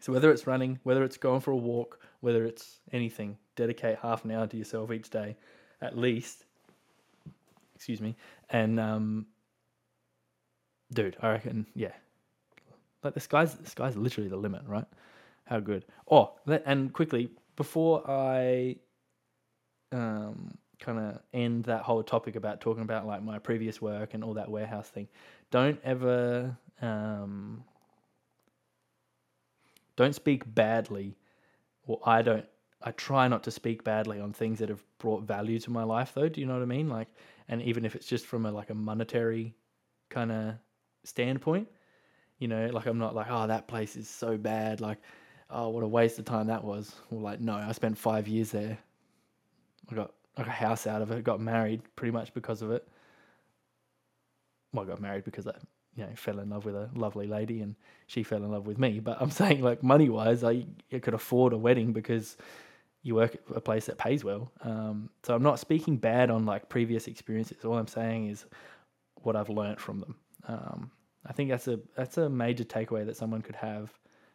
So 0.00 0.12
whether 0.12 0.30
it's 0.30 0.46
running, 0.46 0.78
whether 0.82 1.04
it's 1.04 1.16
going 1.16 1.40
for 1.40 1.52
a 1.52 1.56
walk, 1.56 2.00
whether 2.20 2.44
it's 2.44 2.80
anything, 2.92 3.38
dedicate 3.56 3.98
half 4.02 4.24
an 4.24 4.30
hour 4.30 4.46
to 4.46 4.56
yourself 4.56 4.90
each 4.92 5.10
day, 5.10 5.36
at 5.80 5.96
least. 5.96 6.44
Excuse 7.74 8.00
me, 8.00 8.16
and 8.50 8.78
um, 8.78 9.26
dude, 10.92 11.16
I 11.20 11.30
reckon, 11.30 11.66
yeah, 11.74 11.92
like 13.04 13.14
the 13.14 13.20
sky's 13.20 13.54
the 13.54 13.70
sky's 13.70 13.96
literally 13.96 14.28
the 14.28 14.36
limit, 14.36 14.62
right? 14.66 14.86
How 15.44 15.60
good. 15.60 15.84
Oh, 16.10 16.32
and 16.46 16.92
quickly 16.92 17.30
before 17.56 18.08
I 18.10 18.76
um, 19.92 20.56
kind 20.80 20.98
of 20.98 21.20
end 21.32 21.64
that 21.64 21.82
whole 21.82 22.02
topic 22.02 22.36
about 22.36 22.60
talking 22.60 22.82
about 22.82 23.06
like 23.06 23.22
my 23.22 23.38
previous 23.38 23.80
work 23.80 24.14
and 24.14 24.24
all 24.24 24.34
that 24.34 24.50
warehouse 24.50 24.88
thing, 24.88 25.08
don't 25.50 25.78
ever 25.84 26.56
um, 26.82 27.62
don't 29.96 30.14
speak 30.14 30.42
badly, 30.54 31.16
or 31.86 32.00
I 32.04 32.22
don't. 32.22 32.46
I 32.86 32.90
try 32.90 33.28
not 33.28 33.44
to 33.44 33.50
speak 33.50 33.82
badly 33.82 34.20
on 34.20 34.34
things 34.34 34.58
that 34.58 34.68
have 34.68 34.84
brought 34.98 35.22
value 35.22 35.58
to 35.60 35.70
my 35.70 35.84
life, 35.84 36.12
though. 36.14 36.28
Do 36.28 36.40
you 36.40 36.46
know 36.46 36.52
what 36.52 36.62
I 36.62 36.66
mean? 36.66 36.88
Like, 36.90 37.08
and 37.48 37.62
even 37.62 37.84
if 37.86 37.94
it's 37.94 38.06
just 38.06 38.26
from 38.26 38.44
a 38.44 38.52
like 38.52 38.70
a 38.70 38.74
monetary 38.74 39.54
kind 40.10 40.30
of 40.30 40.54
standpoint, 41.04 41.68
you 42.38 42.48
know, 42.48 42.68
like 42.72 42.86
I'm 42.86 42.98
not 42.98 43.14
like, 43.14 43.26
oh, 43.30 43.46
that 43.46 43.68
place 43.68 43.96
is 43.96 44.08
so 44.08 44.36
bad. 44.36 44.80
Like, 44.80 44.98
oh, 45.50 45.68
what 45.68 45.82
a 45.82 45.88
waste 45.88 46.18
of 46.18 46.24
time 46.24 46.48
that 46.48 46.64
was. 46.64 46.94
Well, 47.10 47.20
like, 47.20 47.40
no, 47.40 47.54
I 47.54 47.72
spent 47.72 47.96
five 47.96 48.28
years 48.28 48.50
there. 48.50 48.78
I 49.90 49.94
got 49.94 50.12
like 50.36 50.46
a 50.46 50.50
house 50.50 50.86
out 50.86 51.02
of 51.02 51.10
it. 51.10 51.24
Got 51.24 51.40
married 51.40 51.82
pretty 51.96 52.12
much 52.12 52.34
because 52.34 52.62
of 52.62 52.70
it. 52.70 52.86
Well, 54.72 54.84
I 54.84 54.88
got 54.88 55.00
married 55.00 55.24
because 55.24 55.46
I, 55.46 55.54
you 55.94 56.04
know, 56.04 56.10
fell 56.16 56.40
in 56.40 56.50
love 56.50 56.64
with 56.64 56.74
a 56.74 56.90
lovely 56.94 57.26
lady, 57.26 57.60
and 57.60 57.76
she 58.08 58.24
fell 58.24 58.42
in 58.42 58.50
love 58.50 58.66
with 58.66 58.78
me. 58.78 58.98
But 59.00 59.18
I'm 59.20 59.30
saying, 59.42 59.62
like, 59.62 59.82
money 59.82 60.08
wise, 60.08 60.42
I, 60.42 60.66
I 60.92 60.98
could 60.98 61.14
afford 61.14 61.52
a 61.52 61.58
wedding 61.58 61.92
because 61.92 62.36
you 63.04 63.14
work 63.14 63.34
at 63.34 63.56
a 63.56 63.60
place 63.60 63.86
that 63.86 63.98
pays 63.98 64.24
well. 64.24 64.50
Um, 64.62 65.10
so 65.22 65.34
I'm 65.34 65.42
not 65.42 65.60
speaking 65.60 65.98
bad 65.98 66.30
on 66.30 66.46
like 66.46 66.70
previous 66.70 67.06
experiences. 67.06 67.64
All 67.64 67.76
I'm 67.76 67.86
saying 67.86 68.28
is 68.30 68.46
what 69.22 69.36
I've 69.36 69.50
learned 69.50 69.78
from 69.78 70.00
them. 70.00 70.16
Um, 70.48 70.90
I 71.26 71.32
think 71.32 71.50
that's 71.50 71.68
a 71.68 71.80
that's 71.96 72.18
a 72.18 72.28
major 72.28 72.64
takeaway 72.64 73.06
that 73.06 73.16
someone 73.16 73.42
could 73.42 73.56
have 73.56 73.92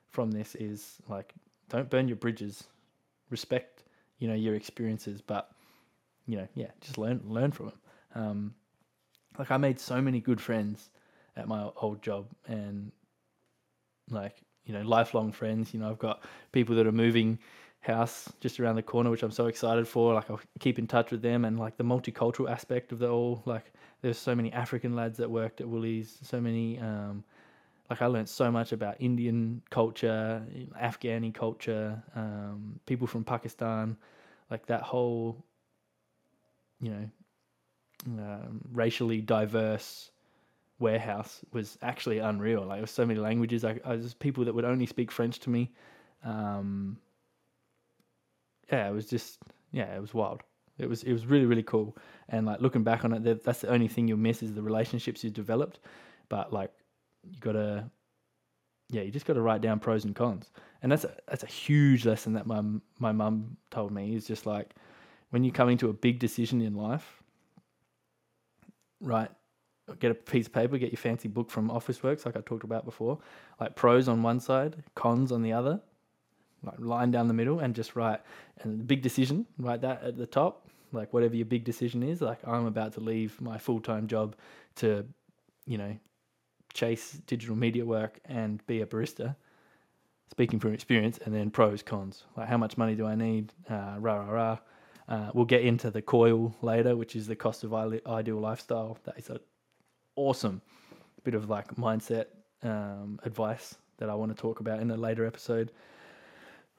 from 0.10 0.32
this 0.32 0.56
is 0.56 0.98
like 1.08 1.34
don't 1.70 1.90
burn 1.90 2.08
your 2.08 2.18
bridges, 2.18 2.64
respect 3.30 3.84
you 4.18 4.28
know 4.28 4.34
your 4.36 4.56
experiences, 4.56 5.22
but 5.22 5.52
you 6.26 6.38
know 6.38 6.48
yeah 6.56 6.72
just 6.82 6.98
learn 6.98 7.22
learn 7.26 7.52
from 7.52 7.68
them. 7.68 7.80
Um, 8.16 8.54
like 9.38 9.52
I 9.52 9.58
made 9.58 9.80
so 9.80 10.02
many 10.02 10.20
good 10.20 10.42
friends 10.42 10.90
at 11.36 11.48
my 11.48 11.70
old 11.78 12.02
job, 12.02 12.28
and 12.48 12.92
like 14.10 14.42
you 14.66 14.74
know 14.74 14.82
lifelong 14.82 15.32
friends. 15.32 15.74
You 15.74 15.80
know 15.80 15.90
I've 15.90 16.00
got 16.00 16.24
people 16.52 16.76
that 16.76 16.88
are 16.88 16.92
moving 16.92 17.40
house 17.82 18.32
just 18.40 18.60
around 18.60 18.76
the 18.76 18.84
corner, 18.84 19.10
which 19.10 19.24
I'm 19.24 19.32
so 19.32 19.48
excited 19.48 19.88
for. 19.88 20.14
Like 20.14 20.30
I'll 20.30 20.42
keep 20.60 20.80
in 20.80 20.88
touch 20.88 21.12
with 21.12 21.22
them, 21.22 21.46
and 21.46 21.60
like 21.60 21.78
the 21.78 21.84
multicultural 21.84 22.50
aspect 22.50 22.92
of 22.92 23.02
it 23.02 23.10
all. 23.10 23.42
Like 23.46 23.72
there's 24.02 24.18
so 24.18 24.36
many 24.36 24.52
African 24.54 24.96
lads 24.96 25.18
that 25.18 25.30
worked 25.30 25.62
at 25.62 25.68
Woolies, 25.68 26.18
so 26.22 26.40
many 26.42 26.80
um, 26.80 27.24
like 27.90 28.02
I 28.02 28.06
learned 28.06 28.30
so 28.30 28.52
much 28.52 28.72
about 28.72 28.96
Indian 29.00 29.62
culture, 29.72 30.46
Afghani 30.80 31.34
culture, 31.34 32.02
um, 32.16 32.80
people 32.86 33.08
from 33.08 33.24
Pakistan, 33.24 33.98
like 34.52 34.66
that 34.68 34.82
whole, 34.84 35.44
you 36.80 36.92
know, 36.92 37.10
um, 38.08 38.62
racially 38.72 39.22
diverse 39.22 40.12
warehouse 40.78 41.42
was 41.52 41.78
actually 41.82 42.20
unreal. 42.20 42.62
Like 42.62 42.78
there 42.78 42.82
was 42.82 42.92
so 42.92 43.06
many 43.06 43.20
languages. 43.20 43.66
I, 43.66 43.80
I 43.84 43.96
was 43.96 44.14
people 44.14 44.46
that 44.46 44.54
would 44.54 44.66
only 44.66 44.86
speak 44.86 45.12
French 45.12 45.40
to 45.40 45.50
me. 45.50 45.72
Um, 46.24 46.98
yeah, 48.72 48.88
it 48.88 48.94
was 48.94 49.06
just 49.06 49.40
yeah, 49.72 49.96
it 49.96 50.02
was 50.02 50.14
wild. 50.14 50.42
It 50.78 50.88
was 50.88 51.04
it 51.04 51.12
was 51.14 51.26
really 51.26 51.46
really 51.46 51.64
cool. 51.64 51.98
And 52.30 52.46
like 52.46 52.62
looking 52.62 52.84
back 52.84 53.04
on 53.06 53.14
it, 53.14 53.44
that's 53.44 53.62
the 53.62 53.70
only 53.70 53.88
thing 53.88 54.08
you'll 54.08 54.18
miss 54.18 54.44
is 54.44 54.54
the 54.54 54.62
relationships 54.62 55.24
you 55.24 55.30
developed. 55.30 55.80
But 56.30 56.54
like 56.54 56.72
you 57.24 57.40
gotta 57.40 57.90
yeah 58.90 59.02
you 59.02 59.12
just 59.12 59.26
gotta 59.26 59.42
write 59.42 59.62
down 59.62 59.80
pros 59.80 60.06
and 60.06 60.16
cons 60.16 60.52
and 60.82 60.92
that's 60.92 61.04
a, 61.04 61.16
that's 61.28 61.44
a 61.44 61.48
huge 61.48 62.06
lesson 62.06 62.34
that 62.34 62.46
my 62.46 62.62
my 63.00 63.12
mum 63.12 63.58
told 63.72 63.92
me 63.92 64.16
is 64.16 64.26
just 64.26 64.46
like 64.46 64.74
when 65.30 65.44
you're 65.44 65.54
coming 65.54 65.78
to 65.78 65.90
a 65.90 65.94
big 65.94 66.20
decision 66.20 66.62
in 66.62 66.74
life 66.74 67.22
right 69.00 69.30
get 70.00 70.12
a 70.12 70.16
piece 70.16 70.48
of 70.48 70.54
paper 70.54 70.78
get 70.78 70.92
your 70.92 70.98
fancy 70.98 71.28
book 71.28 71.50
from 71.50 71.70
Officeworks, 71.70 72.26
like 72.26 72.36
i 72.36 72.42
talked 72.42 72.64
about 72.64 72.86
before 72.86 73.18
like 73.60 73.76
pros 73.76 74.08
on 74.08 74.24
one 74.24 74.40
side 74.40 74.84
cons 74.96 75.32
on 75.32 75.42
the 75.42 75.54
other 75.54 75.80
like 76.64 76.80
line 76.80 77.12
down 77.12 77.28
the 77.28 77.34
middle 77.34 77.60
and 77.60 77.76
just 77.76 77.96
write 77.96 78.22
and 78.62 78.86
big 78.88 79.02
decision 79.02 79.46
write 79.58 79.82
that 79.82 80.04
at 80.04 80.18
the 80.18 80.28
top 80.28 80.68
like 80.92 81.14
whatever 81.14 81.36
your 81.36 81.46
big 81.46 81.64
decision 81.64 82.04
is 82.04 82.22
like 82.22 82.40
i'm 82.48 82.66
about 82.66 82.94
to 82.94 83.00
leave 83.00 83.40
my 83.40 83.58
full-time 83.58 84.08
job 84.08 84.36
to 84.76 85.06
you 85.66 85.78
know 85.78 85.96
chase 86.74 87.14
digital 87.26 87.56
media 87.56 87.86
work 87.86 88.20
and 88.26 88.66
be 88.68 88.82
a 88.82 88.86
barista. 88.86 89.36
Speaking 90.32 90.60
from 90.60 90.74
experience, 90.74 91.20
and 91.26 91.34
then 91.34 91.50
pros, 91.50 91.82
cons. 91.82 92.24
Like 92.38 92.48
how 92.48 92.58
much 92.58 92.78
money 92.78 92.96
do 92.96 93.06
I 93.06 93.16
need? 93.16 93.52
Uh, 93.70 93.96
rah 93.98 94.16
rah 94.16 94.30
rah. 94.30 94.58
Uh, 95.08 95.32
we'll 95.34 95.46
get 95.46 95.64
into 95.64 95.90
the 95.90 96.04
coil 96.04 96.56
later, 96.62 96.96
which 96.96 97.16
is 97.16 97.26
the 97.26 97.36
cost 97.36 97.64
of 97.64 97.74
ideal 97.74 98.40
lifestyle. 98.40 99.00
That 99.06 99.18
is 99.18 99.30
an 99.30 99.40
awesome 100.16 100.62
bit 101.24 101.34
of 101.34 101.50
like 101.50 101.76
mindset 101.76 102.26
um, 102.62 103.20
advice 103.24 103.76
that 103.98 104.10
I 104.10 104.14
want 104.14 104.36
to 104.36 104.40
talk 104.40 104.60
about 104.60 104.80
in 104.82 104.92
a 104.92 104.98
later 104.98 105.26
episode. 105.26 105.72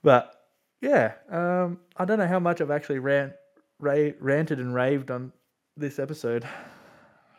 But 0.02 0.34
yeah, 0.80 1.14
um, 1.28 1.80
I 1.96 2.04
don't 2.04 2.18
know 2.18 2.26
how 2.26 2.40
much 2.40 2.60
I've 2.60 2.70
actually 2.70 2.98
rant, 2.98 3.32
ra- 3.78 4.12
ranted 4.18 4.58
and 4.58 4.74
raved 4.74 5.10
on 5.10 5.32
this 5.76 5.98
episode. 5.98 6.46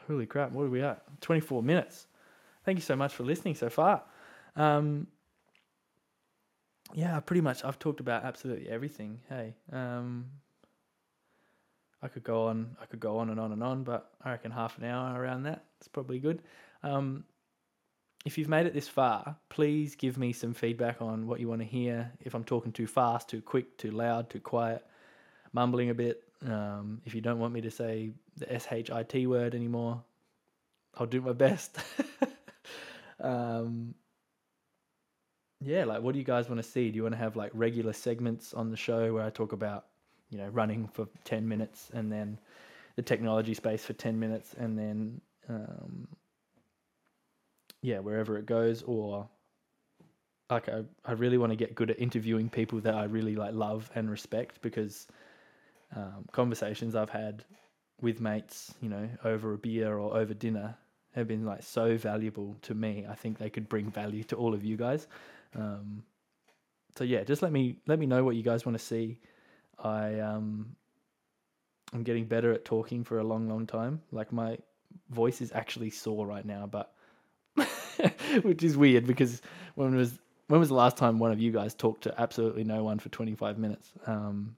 Holy 0.08 0.26
crap, 0.26 0.52
what 0.52 0.63
are 0.63 0.69
we 0.69 0.82
at? 0.82 1.02
24 1.21 1.63
minutes 1.63 2.08
thank 2.65 2.78
you 2.78 2.82
so 2.82 2.95
much 2.95 3.13
for 3.13 3.24
listening 3.24 3.56
so 3.56 3.69
far. 3.69 4.04
Um, 4.56 5.08
yeah, 6.93 7.19
pretty 7.19 7.41
much 7.41 7.63
I've 7.63 7.80
talked 7.80 8.00
about 8.00 8.24
absolutely 8.24 8.69
everything. 8.69 9.19
Hey, 9.30 9.56
um, 9.71 10.26
I 12.02 12.08
could 12.08 12.24
go 12.24 12.47
on, 12.47 12.76
I 12.82 12.86
could 12.86 13.00
go 13.00 13.17
on 13.17 13.30
and 13.30 13.39
on 13.39 13.52
and 13.52 13.63
on, 13.63 13.84
but 13.84 14.12
I 14.24 14.32
reckon 14.32 14.52
half 14.52 14.78
an 14.78 14.86
hour 14.86 15.19
around 15.19 15.43
that 15.43 15.65
is 15.80 15.88
probably 15.88 16.19
good. 16.19 16.41
Um, 16.84 17.24
if 18.26 18.38
you've 18.38 18.50
made 18.50 18.66
it 18.66 18.74
this 18.74 18.88
far, 18.88 19.36
please 19.50 19.96
give 19.96 20.18
me 20.18 20.34
some 20.34 20.54
feedback 20.54 21.02
on 21.02 21.28
what 21.28 21.40
you 21.40 21.48
want 21.48 21.62
to 21.62 21.68
hear. 21.68 22.12
If 22.22 22.36
I'm 22.36 22.44
talking 22.44 22.72
too 22.72 22.88
fast, 22.88 23.30
too 23.30 23.42
quick, 23.42 23.78
too 23.78 23.92
loud, 23.92 24.30
too 24.30 24.40
quiet, 24.40 24.86
mumbling 25.54 25.90
a 25.90 25.94
bit. 25.94 26.24
Um, 26.46 27.02
if 27.06 27.16
you 27.16 27.22
don't 27.22 27.40
want 27.40 27.54
me 27.54 27.62
to 27.62 27.72
say 27.72 28.12
the 28.38 28.46
shit 28.60 29.28
word 29.28 29.56
anymore, 29.56 30.04
I'll 30.98 31.06
do 31.08 31.22
my 31.22 31.34
best. 31.34 31.78
Um, 33.22 33.94
yeah, 35.64 35.86
like 35.86 36.02
what 36.02 36.14
do 36.14 36.20
you 36.20 36.26
guys 36.26 36.50
want 36.50 36.62
to 36.62 36.68
see? 36.68 36.90
Do 36.90 36.96
you 36.98 37.04
want 37.04 37.14
to 37.14 37.20
have 37.20 37.36
like 37.36 37.52
regular 37.54 37.94
segments 37.94 38.54
on 38.54 38.72
the 38.72 38.78
show 38.78 39.14
where 39.14 39.24
I 39.24 39.30
talk 39.30 39.54
about, 39.54 39.86
you 40.32 40.40
know, 40.40 40.48
running 40.48 40.88
for 40.88 41.08
10 41.26 41.48
minutes 41.48 41.92
and 41.94 42.12
then 42.12 42.40
the 42.96 43.02
technology 43.02 43.54
space 43.54 43.86
for 43.86 43.94
10 43.94 44.20
minutes 44.20 44.56
and 44.58 44.78
then, 44.78 45.22
um, 45.48 46.08
yeah, 47.82 48.00
wherever 48.00 48.38
it 48.38 48.46
goes? 48.46 48.84
Or 48.84 49.28
like 50.50 50.70
I, 50.70 50.84
I 51.06 51.13
really 51.13 51.38
want 51.38 51.52
to 51.52 51.56
get 51.56 51.76
good 51.76 51.91
at 51.91 52.00
interviewing 52.00 52.50
people 52.50 52.80
that 52.82 52.96
I 52.96 53.06
really 53.06 53.36
like 53.36 53.54
love 53.54 53.89
and 53.96 54.10
respect 54.10 54.62
because 54.62 55.08
um, 55.96 56.26
conversations 56.32 56.96
I've 56.96 57.10
had 57.10 57.44
with 58.02 58.20
mates, 58.20 58.74
you 58.82 58.89
know, 58.89 59.08
over 59.24 59.54
a 59.54 59.58
beer 59.58 59.98
or 59.98 60.17
over 60.17 60.34
dinner 60.34 60.76
have 61.13 61.28
been 61.28 61.46
like 61.46 61.63
so 61.63 61.98
valuable 61.98 62.56
to 62.63 62.74
me. 62.74 63.06
I 63.10 63.15
think 63.15 63.38
they 63.38 63.50
could 63.50 63.70
bring 63.70 63.89
value 63.89 64.24
to 64.26 64.36
all 64.36 64.54
of 64.54 64.63
you 64.63 64.78
guys. 64.78 65.08
Um, 65.56 66.04
so 66.98 67.04
yeah, 67.04 67.24
just 67.24 67.41
let 67.41 67.52
me 67.52 67.78
let 67.88 68.00
me 68.00 68.06
know 68.06 68.24
what 68.24 68.36
you 68.36 68.44
guys 68.44 68.65
want 68.65 68.78
to 68.78 68.84
see. 68.84 69.20
I 69.80 70.20
um 70.20 70.76
I'm 71.94 72.04
getting 72.04 72.26
better 72.26 72.54
at 72.54 72.65
talking 72.65 73.04
for 73.04 73.20
a 73.20 73.24
long, 73.24 73.50
long 73.50 73.67
time. 73.67 74.02
Like 74.12 74.32
my 74.32 74.58
voice 75.10 75.41
is 75.41 75.52
actually 75.54 75.89
sore 75.89 76.26
right 76.26 76.46
now, 76.46 76.65
but 76.65 76.94
which 78.42 78.64
is 78.64 78.78
weird 78.78 79.06
because 79.06 79.42
when 79.76 79.96
was 79.96 80.20
when 80.48 80.60
was 80.60 80.70
the 80.70 80.76
last 80.76 80.98
time 80.98 81.20
one 81.20 81.32
of 81.32 81.40
you 81.40 81.52
guys 81.52 81.74
talked 81.74 82.04
to 82.04 82.22
absolutely 82.22 82.64
no 82.64 82.84
one 82.84 83.00
for 83.00 83.10
25 83.10 83.58
minutes? 83.58 83.92
Um, 84.06 84.58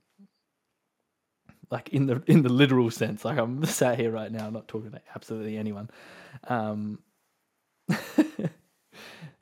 like 1.70 1.90
in 1.90 2.06
the 2.06 2.22
in 2.28 2.42
the 2.44 2.50
literal 2.50 2.90
sense, 2.92 3.26
like 3.26 3.38
I'm 3.38 3.64
sat 3.80 4.00
here 4.00 4.12
right 4.12 4.32
now, 4.32 4.50
not 4.50 4.68
talking 4.68 4.92
to 4.92 5.02
absolutely 5.16 5.58
anyone. 5.58 5.90
Um, 6.48 7.00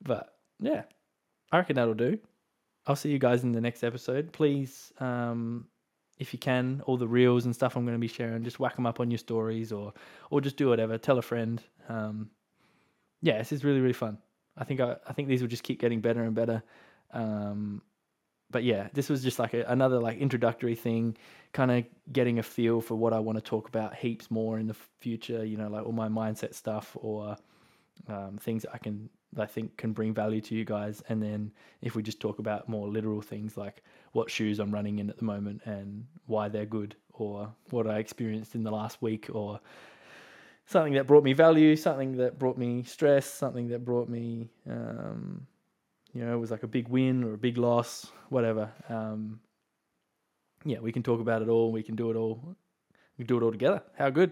but 0.02 0.34
yeah, 0.60 0.84
I 1.52 1.58
reckon 1.58 1.76
that'll 1.76 1.94
do. 1.94 2.20
I'll 2.88 2.96
see 2.96 3.12
you 3.12 3.20
guys 3.20 3.44
in 3.44 3.52
the 3.52 3.62
next 3.62 3.84
episode. 3.84 4.32
Please, 4.32 4.92
um, 5.00 5.68
if 6.18 6.34
you 6.34 6.40
can, 6.40 6.82
all 6.86 6.98
the 6.98 7.08
reels 7.08 7.46
and 7.46 7.56
stuff 7.56 7.76
I'm 7.76 7.86
going 7.86 7.96
to 7.96 8.00
be 8.00 8.08
sharing, 8.08 8.44
just 8.44 8.60
whack 8.60 8.76
them 8.76 8.86
up 8.86 9.00
on 9.00 9.12
your 9.12 9.20
stories 9.20 9.72
or 9.72 9.94
or 10.30 10.42
just 10.42 10.58
do 10.58 10.70
whatever. 10.70 10.98
Tell 10.98 11.18
a 11.18 11.22
friend. 11.22 11.62
Um, 11.90 12.30
yeah, 13.22 13.38
this 13.38 13.52
is 13.52 13.64
really 13.64 13.80
really 13.80 13.94
fun. 13.94 14.18
I 14.58 14.64
think 14.64 14.80
I, 14.80 14.98
I 15.08 15.14
think 15.14 15.28
these 15.28 15.42
will 15.42 15.50
just 15.50 15.64
keep 15.64 15.80
getting 15.80 16.02
better 16.02 16.24
and 16.24 16.36
better. 16.36 16.64
Um, 17.14 17.82
but 18.50 18.64
yeah, 18.64 18.90
this 18.94 19.10
was 19.10 19.24
just 19.24 19.40
like 19.40 19.54
a, 19.54 19.64
another 19.64 20.00
like 20.00 20.18
introductory 20.18 20.76
thing, 20.76 21.18
kind 21.54 21.72
of 21.72 21.86
getting 22.12 22.40
a 22.40 22.44
feel 22.44 22.82
for 22.82 22.96
what 22.96 23.14
I 23.14 23.20
want 23.20 23.38
to 23.38 23.42
talk 23.42 23.70
about 23.70 23.96
heaps 23.96 24.30
more 24.30 24.60
in 24.60 24.68
the 24.68 24.76
future. 25.00 25.46
You 25.46 25.58
know, 25.58 25.70
like 25.70 25.86
all 25.86 25.94
my 25.94 26.10
mindset 26.10 26.54
stuff 26.54 26.96
or 27.00 27.38
um, 28.08 28.38
things 28.40 28.64
that 28.64 28.74
I 28.74 28.78
can 28.78 29.10
I 29.38 29.46
think 29.46 29.78
can 29.78 29.94
bring 29.94 30.14
value 30.14 30.42
to 30.42 30.56
you 30.56 30.66
guys. 30.66 31.02
And 31.08 31.22
then 31.24 31.52
if 31.82 31.96
we 31.96 32.04
just 32.04 32.20
talk 32.20 32.40
about 32.40 32.68
more 32.68 32.90
literal 32.90 33.22
things 33.22 33.56
like 33.56 33.84
what 34.12 34.30
shoes 34.30 34.60
I'm 34.60 34.72
running 34.72 35.00
in 35.00 35.10
at 35.10 35.18
the 35.18 35.24
moment 35.24 35.62
and 35.66 36.06
why 36.26 36.50
they're 36.50 36.66
good, 36.66 36.96
or 37.14 37.54
what 37.70 37.88
I 37.88 38.00
experienced 38.00 38.56
in 38.56 38.64
the 38.64 38.72
last 38.72 39.02
week, 39.02 39.30
or 39.32 39.60
something 40.72 40.94
that 40.94 41.06
brought 41.06 41.24
me 41.24 41.34
value, 41.34 41.76
something 41.76 42.18
that 42.18 42.40
brought 42.40 42.58
me 42.58 42.84
stress, 42.84 43.26
something 43.26 43.68
that 43.68 43.84
brought 43.84 44.10
me, 44.10 44.50
um, 44.70 45.46
you 46.14 46.24
know, 46.24 46.34
it 46.34 46.38
was 46.40 46.52
like 46.52 46.64
a 46.64 46.68
big 46.68 46.88
win 46.88 47.24
or 47.24 47.34
a 47.34 47.38
big 47.38 47.58
loss, 47.58 48.10
whatever. 48.30 48.72
Um, 48.90 49.40
yeah, 50.64 50.80
we 50.80 50.92
can 50.92 51.04
talk 51.04 51.20
about 51.20 51.42
it 51.42 51.50
all. 51.50 51.72
We 51.72 51.84
can 51.84 51.96
do 51.96 52.10
it 52.10 52.16
all. 52.16 52.56
We 53.18 53.26
can 53.26 53.28
do 53.28 53.38
it 53.38 53.44
all 53.44 53.52
together. 53.52 53.84
How 53.98 54.10
good? 54.10 54.32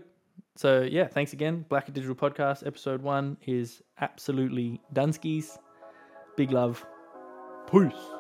So 0.56 0.82
yeah, 0.82 1.08
thanks 1.08 1.34
again. 1.34 1.66
Blackett 1.68 1.94
Digital 1.94 2.16
Podcast 2.16 2.66
episode 2.66 3.02
one 3.02 3.38
is 3.46 3.82
absolutely 4.00 4.82
Dunskies. 4.94 5.58
Big 6.38 6.52
love. 6.52 6.86
Peace. 7.70 8.19